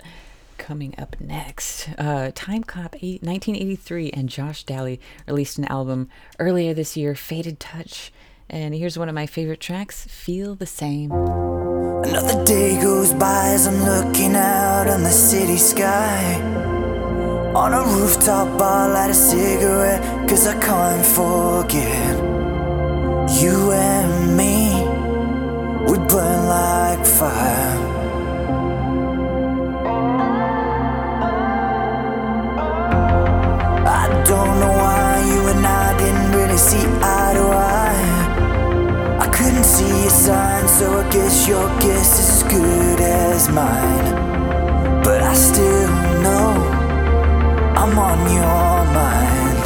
Coming 0.59 0.95
up 0.99 1.16
next, 1.19 1.89
uh, 1.97 2.31
Time 2.35 2.62
Cop 2.62 2.97
8, 2.97 3.23
1983 3.23 4.11
and 4.11 4.28
Josh 4.28 4.65
Daly 4.65 5.01
released 5.27 5.57
an 5.57 5.65
album 5.66 6.11
earlier 6.39 6.74
this 6.74 6.95
year, 6.95 7.15
Faded 7.15 7.59
Touch. 7.59 8.12
And 8.51 8.74
here's 8.74 8.99
one 8.99 9.09
of 9.09 9.15
my 9.15 9.27
favorite 9.27 9.61
tracks, 9.61 10.07
Feel 10.07 10.55
the 10.55 10.66
Same. 10.66 11.11
Another 11.11 12.45
day 12.45 12.78
goes 12.81 13.15
by 13.15 13.49
as 13.49 13.66
I'm 13.66 13.83
looking 13.83 14.35
out 14.35 14.89
on 14.89 15.03
the 15.03 15.11
city 15.11 15.57
sky. 15.57 16.86
On 17.55 17.73
a 17.73 17.82
rooftop, 17.82 18.60
I 18.60 18.86
light 18.93 19.10
a 19.10 19.14
cigarette, 19.14 20.28
cause 20.28 20.47
I 20.47 20.59
can't 20.60 21.05
forget. 21.05 22.16
You 23.40 23.73
and 23.73 24.36
me, 24.36 24.85
we 25.90 25.98
burn 26.06 26.47
like 26.48 27.05
fire. 27.05 27.97
I 33.86 34.23
don't 34.24 34.60
know 34.60 34.74
why 34.82 35.24
you 35.27 35.48
and 35.48 35.66
I 35.66 35.97
didn't 35.98 36.32
really 36.32 36.59
see 36.59 36.85
eye 37.01 37.32
to 37.35 37.47
eye. 37.55 39.18
I 39.20 39.27
couldn't 39.28 39.64
see 39.64 40.06
a 40.06 40.10
sign, 40.10 40.68
so 40.68 41.01
I 41.01 41.10
guess 41.10 41.48
your 41.48 41.68
guess 41.81 42.18
is 42.20 42.31
as 42.36 42.43
good 42.52 43.01
as 43.01 43.48
mine. 43.48 45.02
But 45.02 45.23
I 45.23 45.35
still 45.35 45.95
I'm 47.78 47.98
on 47.98 48.32
your 48.32 48.85
mind. 48.94 49.65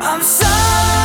I'm 0.00 0.22
sorry 0.22 0.97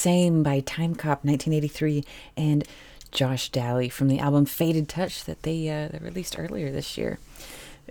Same 0.00 0.42
by 0.42 0.60
Time 0.60 0.94
Cop 0.94 1.26
1983 1.26 2.02
and 2.34 2.66
Josh 3.10 3.50
Daly 3.50 3.90
from 3.90 4.08
the 4.08 4.18
album 4.18 4.46
Faded 4.46 4.88
Touch 4.88 5.24
that 5.24 5.42
they, 5.42 5.68
uh, 5.68 5.88
they 5.88 5.98
released 6.00 6.38
earlier 6.38 6.72
this 6.72 6.96
year. 6.96 7.18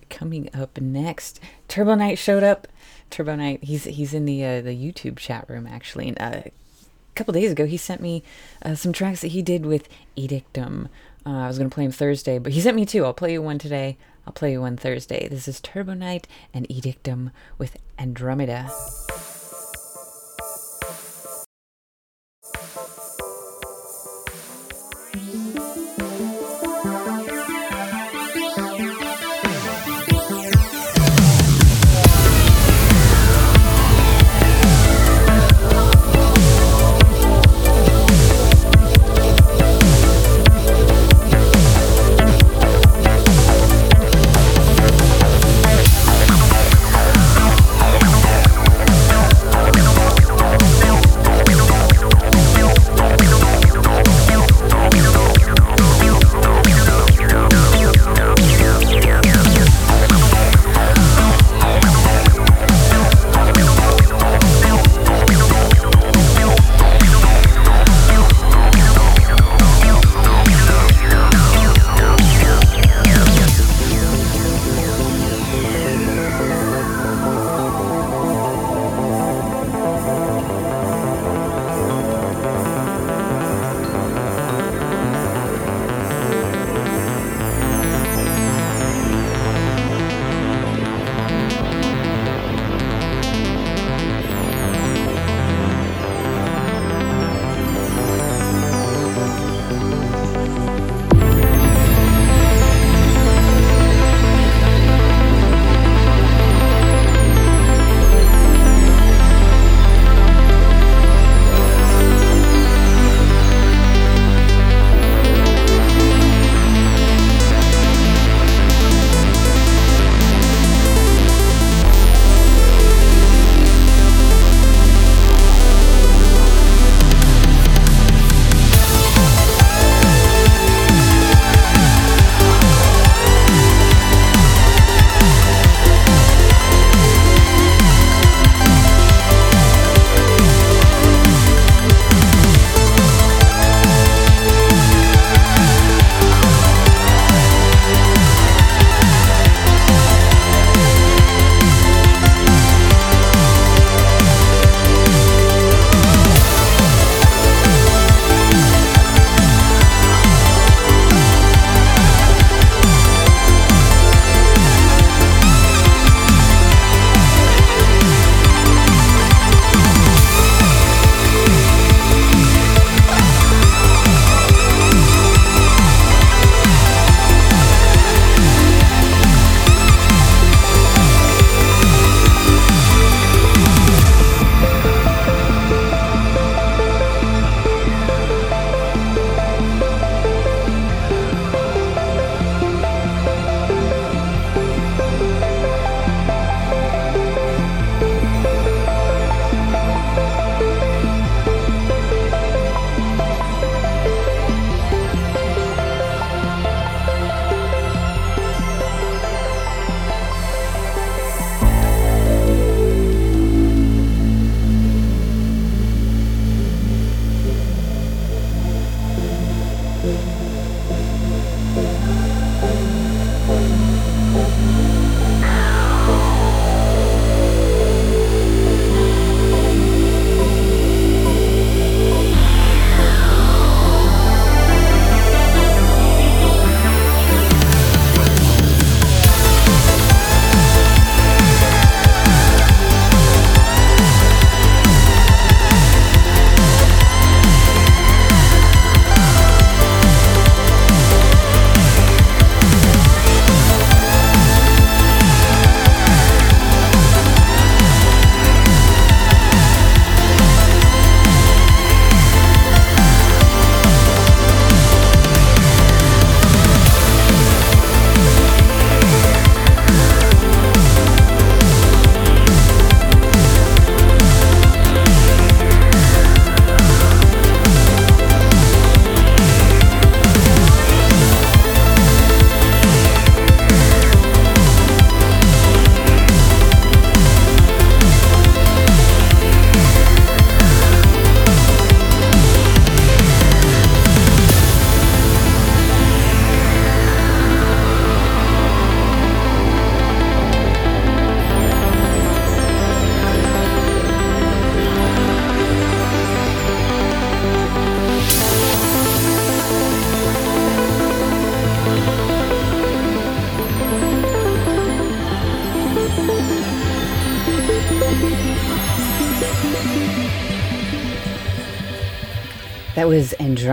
Coming 0.09 0.49
up 0.51 0.81
next, 0.81 1.39
Turbo 1.67 1.93
Knight 1.93 2.17
showed 2.17 2.41
up. 2.41 2.67
Turbo 3.11 3.35
Knight, 3.35 3.63
he's 3.63 3.83
he's 3.83 4.15
in 4.15 4.25
the 4.25 4.43
uh, 4.43 4.61
the 4.61 4.71
YouTube 4.71 5.17
chat 5.17 5.47
room 5.47 5.67
actually. 5.67 6.17
Uh, 6.17 6.41
a 6.45 6.51
couple 7.13 7.31
days 7.31 7.51
ago, 7.51 7.67
he 7.67 7.77
sent 7.77 8.01
me 8.01 8.23
uh, 8.63 8.73
some 8.73 8.91
tracks 8.91 9.21
that 9.21 9.27
he 9.27 9.43
did 9.43 9.67
with 9.67 9.87
Edictum. 10.17 10.87
Uh, 11.27 11.29
I 11.29 11.47
was 11.47 11.59
gonna 11.59 11.69
play 11.69 11.83
him 11.83 11.91
Thursday, 11.91 12.39
but 12.39 12.53
he 12.53 12.61
sent 12.61 12.75
me 12.75 12.87
two. 12.87 13.05
I'll 13.05 13.13
play 13.13 13.33
you 13.33 13.41
one 13.43 13.59
today. 13.59 13.97
I'll 14.25 14.33
play 14.33 14.53
you 14.53 14.61
one 14.61 14.77
Thursday. 14.77 15.27
This 15.27 15.47
is 15.47 15.61
Turbo 15.61 15.93
Knight 15.93 16.27
and 16.55 16.67
Edictum 16.69 17.29
with 17.59 17.77
Andromeda. 17.99 18.71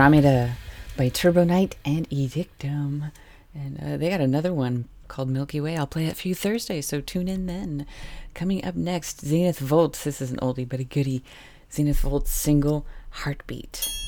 Andromeda 0.07 0.55
by 0.95 1.09
Turbo 1.09 1.43
Knight 1.43 1.75
and 1.83 2.09
Edictum. 2.09 3.11
And 3.53 3.77
uh, 3.83 3.97
they 3.97 4.09
got 4.09 4.21
another 4.21 4.53
one 4.53 4.87
called 5.09 5.27
Milky 5.27 5.59
Way. 5.59 5.75
I'll 5.75 5.85
play 5.85 6.05
it 6.05 6.15
for 6.15 6.29
you 6.29 6.33
Thursday, 6.33 6.79
so 6.79 7.01
tune 7.01 7.27
in 7.27 7.45
then. 7.45 7.85
Coming 8.33 8.63
up 8.63 8.75
next, 8.75 9.19
Zenith 9.19 9.59
Volts. 9.59 10.05
This 10.05 10.21
is 10.21 10.31
an 10.31 10.37
oldie 10.37 10.67
but 10.67 10.79
a 10.79 10.85
goodie. 10.85 11.25
Zenith 11.73 11.99
Volts 11.99 12.31
single, 12.31 12.85
Heartbeat. 13.09 14.06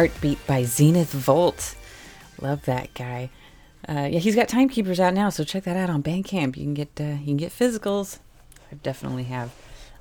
Heartbeat 0.00 0.46
by 0.46 0.64
Zenith 0.64 1.12
Volt. 1.12 1.74
Love 2.40 2.64
that 2.64 2.94
guy. 2.94 3.28
Uh, 3.86 4.08
yeah, 4.10 4.18
he's 4.18 4.34
got 4.34 4.48
Timekeepers 4.48 4.98
out 4.98 5.12
now, 5.12 5.28
so 5.28 5.44
check 5.44 5.64
that 5.64 5.76
out 5.76 5.90
on 5.90 6.02
Bandcamp. 6.02 6.56
You 6.56 6.62
can 6.62 6.72
get 6.72 6.88
uh, 6.98 7.18
you 7.20 7.26
can 7.26 7.36
get 7.36 7.52
physicals. 7.52 8.18
I 8.72 8.76
definitely 8.76 9.24
have. 9.24 9.52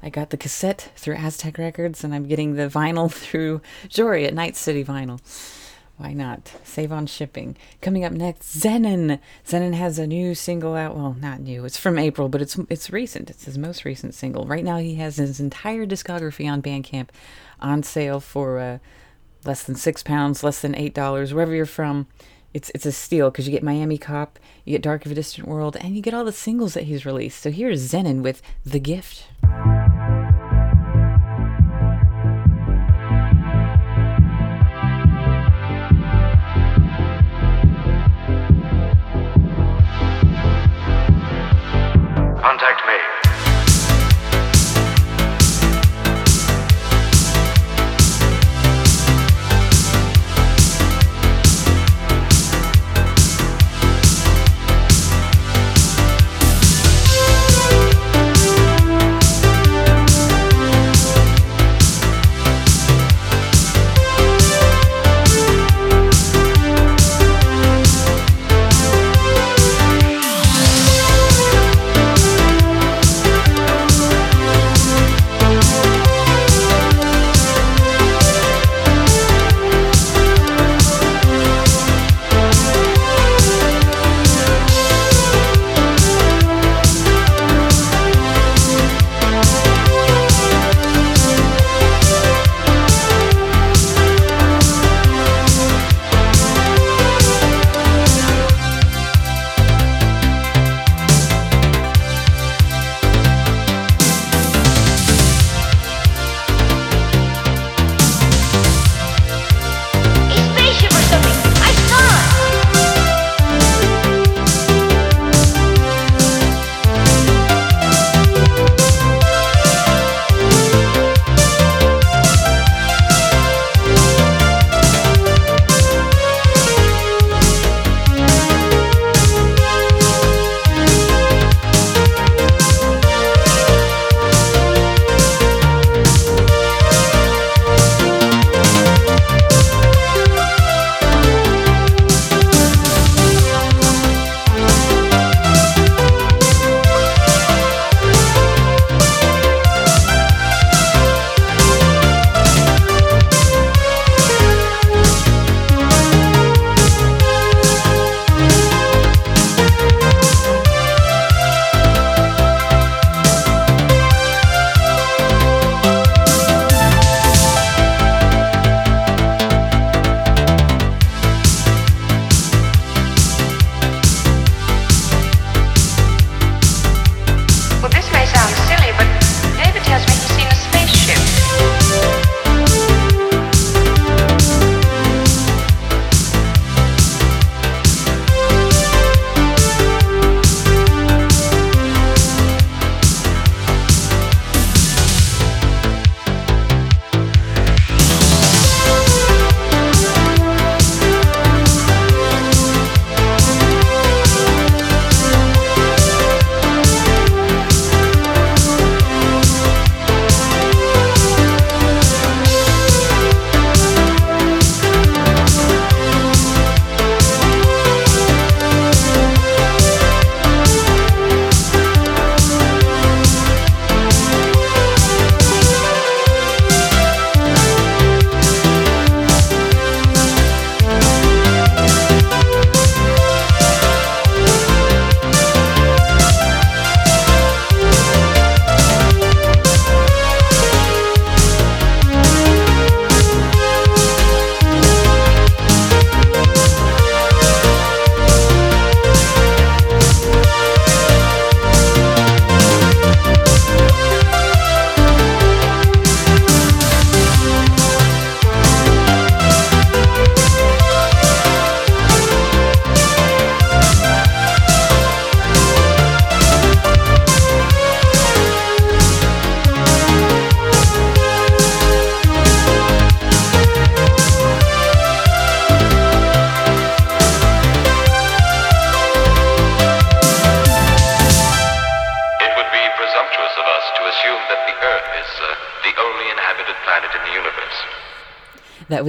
I 0.01 0.09
got 0.09 0.29
the 0.29 0.37
cassette 0.37 0.93
through 0.95 1.15
Aztec 1.15 1.57
Records, 1.57 2.01
and 2.05 2.15
I'm 2.15 2.29
getting 2.29 2.55
the 2.55 2.69
vinyl 2.69 3.11
through 3.13 3.59
Jory 3.89 4.25
at 4.25 4.33
Night 4.33 4.55
City 4.55 4.85
Vinyl. 4.85 5.19
Why 5.97 6.13
not? 6.13 6.49
Save 6.63 6.93
on 6.93 7.05
shipping. 7.05 7.57
Coming 7.81 8.05
up 8.05 8.13
next, 8.13 8.57
Zenon. 8.57 9.19
Zenon 9.45 9.73
has 9.73 9.99
a 9.99 10.07
new 10.07 10.33
single 10.33 10.75
out. 10.75 10.95
Well, 10.95 11.17
not 11.19 11.41
new. 11.41 11.65
It's 11.65 11.77
from 11.77 11.99
April, 11.99 12.29
but 12.29 12.41
it's 12.41 12.57
it's 12.69 12.89
recent. 12.89 13.29
It's 13.29 13.43
his 13.43 13.57
most 13.57 13.83
recent 13.83 14.15
single. 14.15 14.45
Right 14.45 14.63
now, 14.63 14.77
he 14.77 14.95
has 14.95 15.17
his 15.17 15.41
entire 15.41 15.85
discography 15.85 16.49
on 16.49 16.61
Bandcamp 16.61 17.09
on 17.59 17.83
sale 17.83 18.21
for 18.21 18.59
uh, 18.59 18.77
less 19.45 19.63
than 19.63 19.75
six 19.75 20.03
pounds, 20.03 20.43
less 20.43 20.61
than 20.61 20.75
eight 20.75 20.93
dollars, 20.93 21.33
wherever 21.33 21.53
you're 21.53 21.65
from. 21.65 22.07
It's 22.53 22.71
it's 22.73 22.85
a 22.85 22.91
steal 22.91 23.29
because 23.29 23.47
you 23.47 23.51
get 23.51 23.63
Miami 23.63 23.97
Cop, 23.97 24.39
you 24.65 24.71
get 24.71 24.81
Dark 24.81 25.05
of 25.05 25.11
a 25.11 25.15
Distant 25.15 25.47
World, 25.47 25.77
and 25.79 25.95
you 25.95 26.01
get 26.01 26.13
all 26.13 26.25
the 26.25 26.31
singles 26.31 26.73
that 26.73 26.85
he's 26.85 27.05
released. 27.05 27.41
So 27.41 27.51
here's 27.51 27.91
Zenon 27.91 28.23
with 28.23 28.41
The 28.65 28.79
Gift. 28.79 29.25
Contact 42.41 42.81
me. 42.87 43.28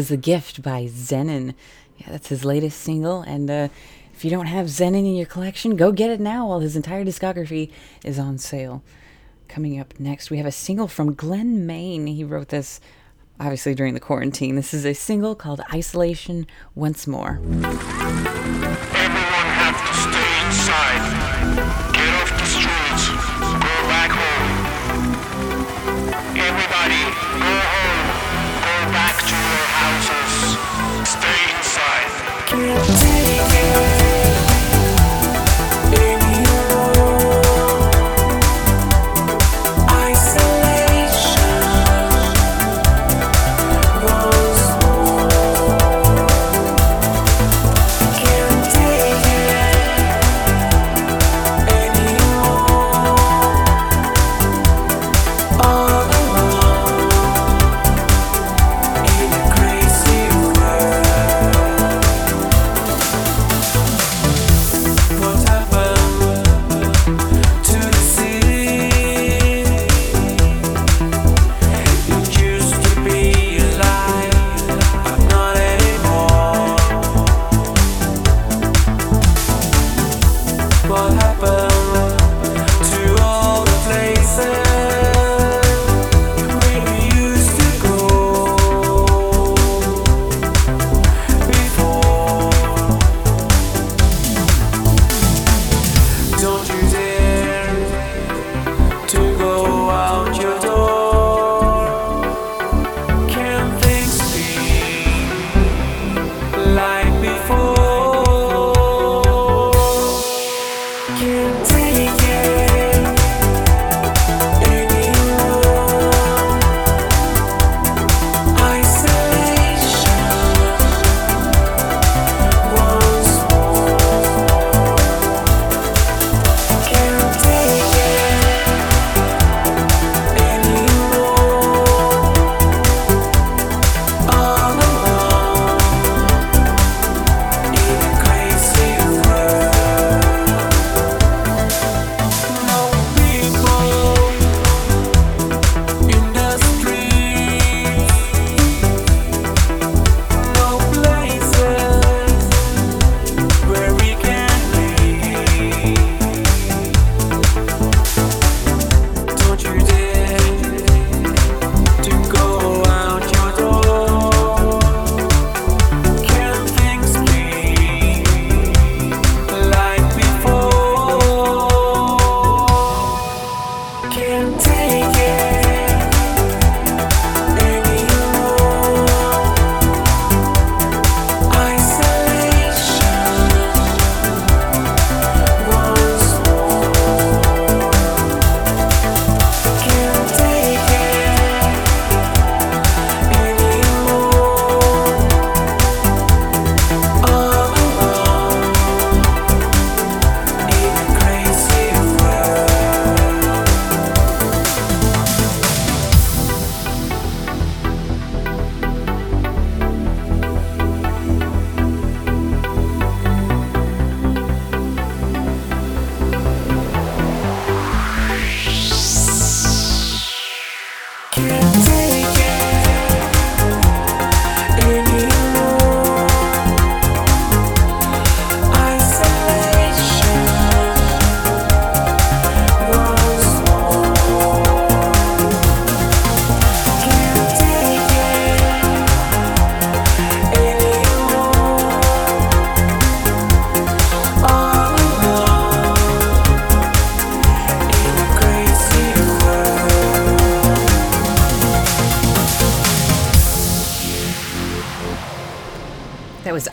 The 0.09 0.17
Gift 0.17 0.63
by 0.63 0.85
Zenon. 0.85 1.55
Yeah, 1.99 2.09
that's 2.11 2.29
his 2.29 2.45
latest 2.45 2.81
single. 2.81 3.23
And 3.23 3.51
uh, 3.51 3.69
if 4.15 4.25
you 4.25 4.31
don't 4.31 4.47
have 4.47 4.67
Zenon 4.67 5.01
in 5.01 5.15
your 5.15 5.27
collection, 5.27 5.77
go 5.77 5.93
get 5.93 6.11
it 6.11 6.21
now 6.21 6.49
while 6.49 6.61
his 6.61 6.77
entire 6.77 7.05
discography 7.05 7.71
is 8.05 8.19
on 8.19 8.39
sale. 8.39 8.83
Coming 9.49 9.81
up 9.81 9.99
next, 9.99 10.31
we 10.31 10.37
have 10.37 10.47
a 10.47 10.53
single 10.53 10.89
from 10.89 11.15
Glenn 11.15 11.67
Main. 11.67 12.07
He 12.07 12.25
wrote 12.25 12.49
this 12.49 12.81
obviously 13.41 13.75
during 13.75 13.95
the 13.95 14.01
quarantine. 14.01 14.55
This 14.55 14.75
is 14.75 14.85
a 14.85 14.95
single 14.95 15.35
called 15.35 15.63
Isolation 15.73 16.47
Once 16.75 17.07
More. 17.07 17.41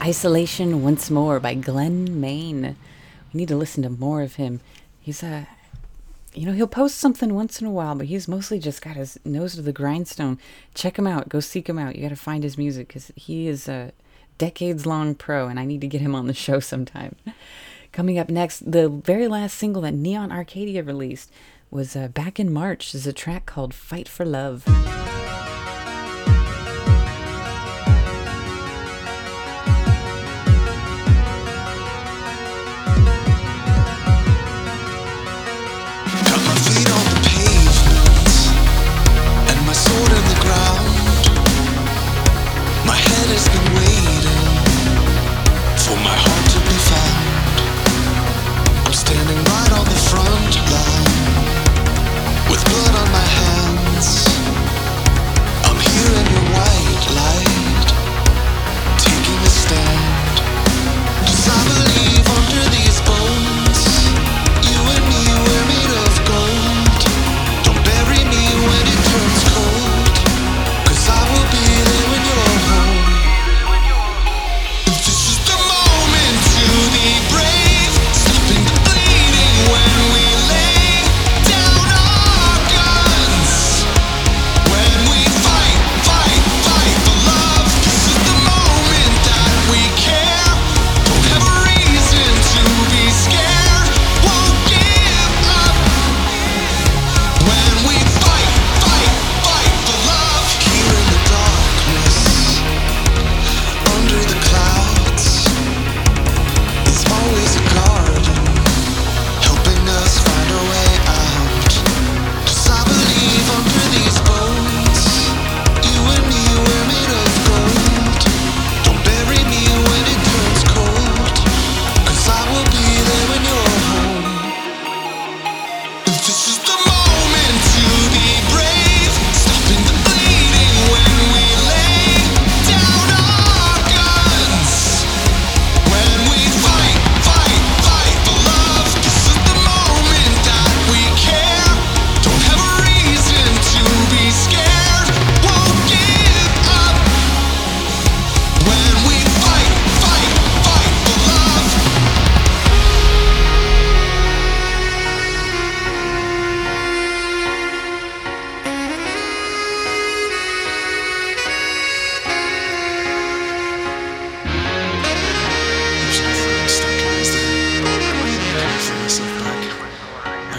Isolation 0.07 0.83
Once 0.83 1.11
More 1.11 1.37
by 1.37 1.53
Glenn 1.53 2.21
Main. 2.21 2.77
We 3.33 3.37
need 3.37 3.49
to 3.49 3.57
listen 3.57 3.83
to 3.83 3.89
more 3.89 4.21
of 4.21 4.35
him. 4.35 4.61
He's 5.01 5.21
a, 5.21 5.49
you 6.33 6.45
know, 6.45 6.53
he'll 6.53 6.65
post 6.65 6.95
something 6.95 7.33
once 7.33 7.59
in 7.59 7.67
a 7.67 7.71
while, 7.71 7.93
but 7.93 8.05
he's 8.05 8.25
mostly 8.25 8.57
just 8.57 8.81
got 8.81 8.95
his 8.95 9.19
nose 9.25 9.55
to 9.55 9.61
the 9.61 9.73
grindstone. 9.73 10.39
Check 10.73 10.97
him 10.97 11.07
out. 11.07 11.27
Go 11.27 11.41
seek 11.41 11.67
him 11.67 11.77
out. 11.77 11.97
You 11.97 12.03
got 12.03 12.09
to 12.09 12.15
find 12.15 12.41
his 12.41 12.57
music 12.57 12.87
because 12.87 13.11
he 13.17 13.49
is 13.49 13.67
a 13.67 13.91
decades 14.37 14.85
long 14.85 15.13
pro, 15.13 15.49
and 15.49 15.59
I 15.59 15.65
need 15.65 15.81
to 15.81 15.87
get 15.87 15.99
him 15.99 16.15
on 16.15 16.27
the 16.27 16.33
show 16.45 16.61
sometime. 16.61 17.17
Coming 17.91 18.17
up 18.17 18.29
next, 18.29 18.71
the 18.71 18.87
very 18.87 19.27
last 19.27 19.57
single 19.57 19.81
that 19.81 19.93
Neon 19.93 20.31
Arcadia 20.31 20.83
released 20.83 21.29
was 21.69 21.97
uh, 21.97 22.07
back 22.07 22.39
in 22.39 22.53
March. 22.53 22.95
Is 22.95 23.07
a 23.07 23.11
track 23.11 23.45
called 23.45 23.73
"Fight 23.73 24.07
for 24.07 24.23
Love." 24.23 24.63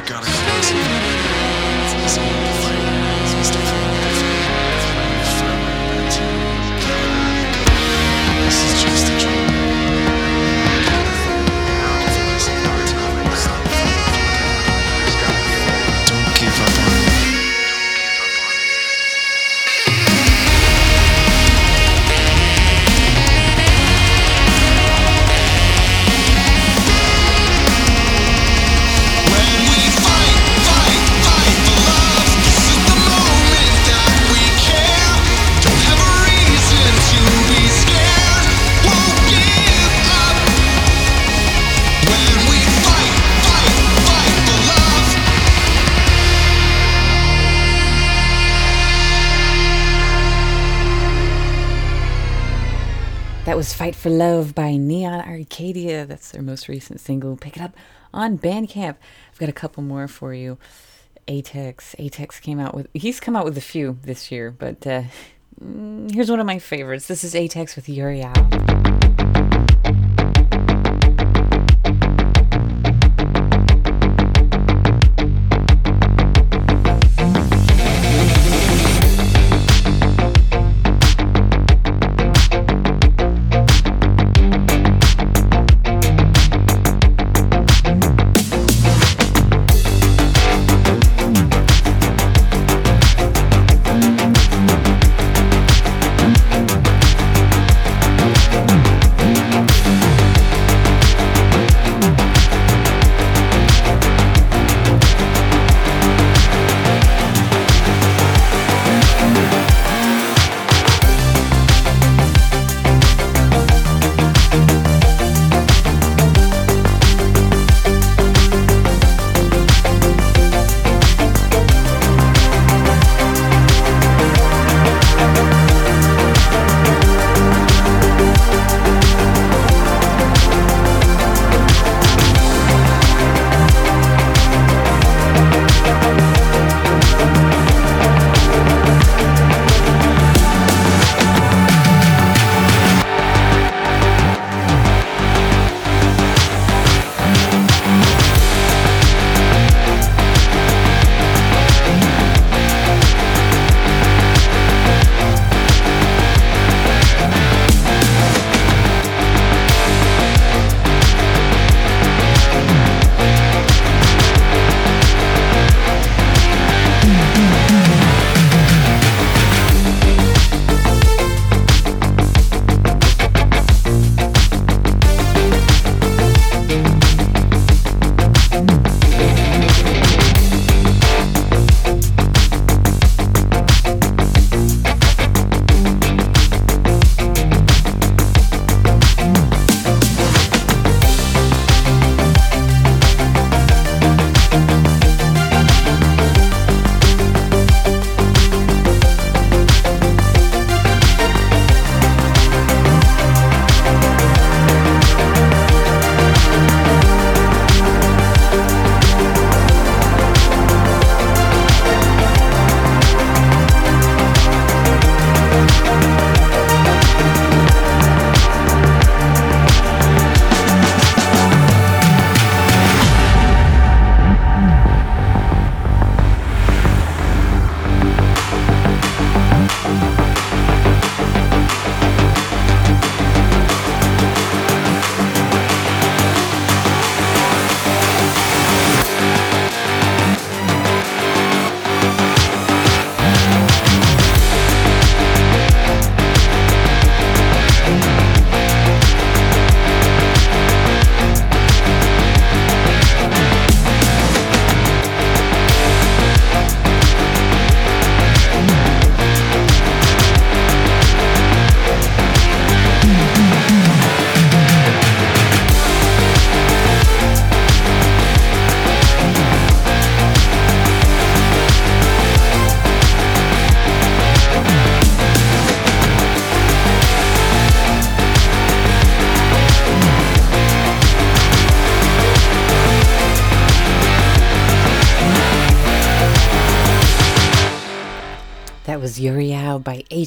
gotta 0.09 0.25
close 0.25 0.71
it. 3.75 3.78
Fight 53.89 53.97
for 53.97 54.11
Love 54.11 54.55
by 54.55 54.77
Neon 54.77 55.27
Arcadia. 55.27 56.05
That's 56.05 56.31
their 56.33 56.43
most 56.43 56.69
recent 56.69 57.01
single. 57.01 57.39
Pick 57.39 57.57
it 57.57 57.63
up 57.63 57.75
on 58.13 58.37
Bandcamp. 58.37 58.97
I've 59.33 59.39
got 59.39 59.49
a 59.49 59.53
couple 59.53 59.83
more 59.83 60.07
for 60.07 60.35
you. 60.35 60.59
Atex. 61.27 61.97
Atex 61.97 62.39
came 62.39 62.61
out 62.61 62.75
with, 62.75 62.89
he's 62.93 63.19
come 63.19 63.35
out 63.35 63.47
with 63.47 63.57
a 63.57 63.63
few 63.63 63.99
this 64.03 64.31
year, 64.31 64.51
but 64.51 64.87
uh, 64.87 65.05
mm, 65.65 66.13
here's 66.13 66.31
one 66.31 66.39
of 66.39 66.45
my 66.45 66.59
favorites. 66.59 67.07
This 67.07 67.25
is 67.25 67.33
Atex 67.33 67.77
with 67.77 67.89
Uriel. 67.89 68.78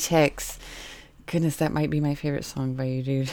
Uriel 0.09 0.29
by 0.29 0.29
Atex. 0.29 0.57
Goodness, 1.27 1.55
that 1.57 1.71
might 1.71 1.89
be 1.89 1.99
my 1.99 2.15
favorite 2.15 2.43
song 2.43 2.73
by 2.73 2.85
you, 2.85 3.03
dude. 3.03 3.31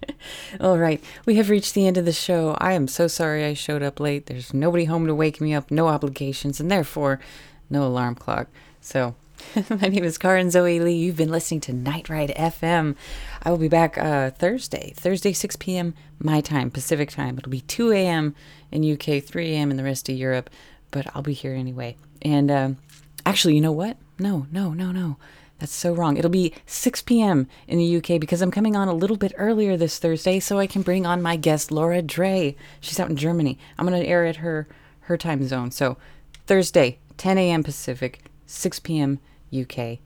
All 0.60 0.78
right, 0.78 1.02
we 1.26 1.36
have 1.36 1.50
reached 1.50 1.74
the 1.74 1.86
end 1.86 1.96
of 1.96 2.04
the 2.04 2.12
show. 2.12 2.56
I 2.60 2.74
am 2.74 2.86
so 2.86 3.08
sorry 3.08 3.44
I 3.44 3.54
showed 3.54 3.82
up 3.82 3.98
late. 3.98 4.26
There's 4.26 4.54
nobody 4.54 4.84
home 4.84 5.06
to 5.06 5.14
wake 5.14 5.40
me 5.40 5.54
up, 5.54 5.70
no 5.70 5.88
obligations, 5.88 6.60
and 6.60 6.70
therefore 6.70 7.18
no 7.68 7.84
alarm 7.84 8.14
clock. 8.14 8.48
So, 8.80 9.16
my 9.70 9.88
name 9.88 10.04
is 10.04 10.18
Karen 10.18 10.50
Zoe 10.50 10.78
Lee. 10.78 10.94
You've 10.94 11.16
been 11.16 11.30
listening 11.30 11.60
to 11.62 11.72
Nightride 11.72 12.36
FM. 12.36 12.94
I 13.42 13.50
will 13.50 13.58
be 13.58 13.68
back 13.68 13.98
uh, 13.98 14.30
Thursday, 14.30 14.92
Thursday, 14.94 15.32
6 15.32 15.56
p.m. 15.56 15.94
my 16.20 16.40
time, 16.40 16.70
Pacific 16.70 17.10
time. 17.10 17.38
It'll 17.38 17.50
be 17.50 17.62
2 17.62 17.90
a.m. 17.92 18.36
in 18.70 18.92
UK, 18.92 19.22
3 19.24 19.52
a.m. 19.52 19.70
in 19.70 19.76
the 19.76 19.84
rest 19.84 20.08
of 20.08 20.16
Europe, 20.16 20.48
but 20.92 21.08
I'll 21.14 21.22
be 21.22 21.32
here 21.32 21.54
anyway. 21.54 21.96
And 22.20 22.50
um, 22.50 22.76
actually, 23.26 23.56
you 23.56 23.60
know 23.60 23.72
what? 23.72 23.96
No, 24.18 24.46
no, 24.52 24.72
no, 24.72 24.92
no. 24.92 25.16
That's 25.62 25.76
so 25.76 25.94
wrong. 25.94 26.16
It'll 26.16 26.28
be 26.28 26.52
6 26.66 27.02
p.m. 27.02 27.46
in 27.68 27.78
the 27.78 27.96
UK 27.98 28.20
because 28.20 28.42
I'm 28.42 28.50
coming 28.50 28.74
on 28.74 28.88
a 28.88 28.92
little 28.92 29.16
bit 29.16 29.32
earlier 29.36 29.76
this 29.76 29.96
Thursday 29.96 30.40
so 30.40 30.58
I 30.58 30.66
can 30.66 30.82
bring 30.82 31.06
on 31.06 31.22
my 31.22 31.36
guest, 31.36 31.70
Laura 31.70 32.02
Dre. 32.02 32.56
She's 32.80 32.98
out 32.98 33.08
in 33.08 33.14
Germany. 33.14 33.60
I'm 33.78 33.86
going 33.86 34.02
to 34.02 34.08
air 34.08 34.26
at 34.26 34.38
her, 34.38 34.66
her 35.02 35.16
time 35.16 35.46
zone. 35.46 35.70
So 35.70 35.98
Thursday, 36.48 36.98
10 37.16 37.38
a.m. 37.38 37.62
Pacific, 37.62 38.24
6 38.44 38.80
p.m. 38.80 39.20
UK. 39.56 40.00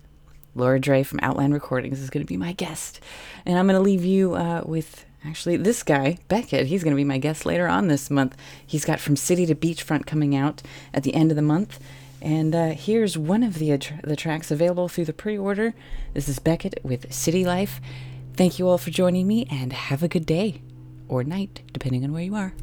Laura 0.55 0.79
Dre 0.79 1.03
from 1.03 1.21
Outland 1.23 1.55
Recordings 1.55 2.01
is 2.01 2.11
going 2.11 2.23
to 2.23 2.29
be 2.29 2.37
my 2.37 2.53
guest. 2.53 3.01
And 3.47 3.59
I'm 3.59 3.67
going 3.67 3.79
to 3.79 3.83
leave 3.83 4.05
you 4.05 4.35
uh, 4.35 4.61
with 4.67 5.07
actually 5.25 5.57
this 5.57 5.83
guy, 5.83 6.19
Beckett. 6.29 6.67
He's 6.67 6.85
going 6.85 6.95
to 6.95 7.01
be 7.01 7.03
my 7.03 7.17
guest 7.17 7.47
later 7.47 7.67
on 7.67 7.89
this 7.89 8.11
month. 8.11 8.37
He's 8.67 8.85
got 8.85 9.01
From 9.01 9.17
City 9.17 9.47
to 9.47 9.55
Beachfront 9.55 10.05
coming 10.05 10.37
out 10.37 10.61
at 10.93 11.03
the 11.03 11.15
end 11.15 11.33
of 11.33 11.37
the 11.37 11.41
month. 11.41 11.81
And 12.21 12.55
uh, 12.55 12.69
here's 12.71 13.17
one 13.19 13.43
of 13.43 13.59
the, 13.59 13.77
the 14.03 14.17
tracks 14.17 14.51
available 14.51 14.89
through 14.89 15.05
the 15.05 15.13
pre 15.13 15.37
order. 15.37 15.75
This 16.15 16.29
is 16.29 16.39
Beckett 16.39 16.81
with 16.83 17.13
City 17.13 17.45
Life. 17.45 17.81
Thank 18.35 18.59
you 18.59 18.69
all 18.69 18.79
for 18.79 18.91
joining 18.91 19.27
me 19.27 19.47
and 19.51 19.73
have 19.73 20.03
a 20.03 20.09
good 20.09 20.27
day 20.27 20.63
or 21.09 21.25
night, 21.25 21.63
depending 21.73 22.05
on 22.05 22.13
where 22.13 22.23
you 22.23 22.35
are. 22.35 22.55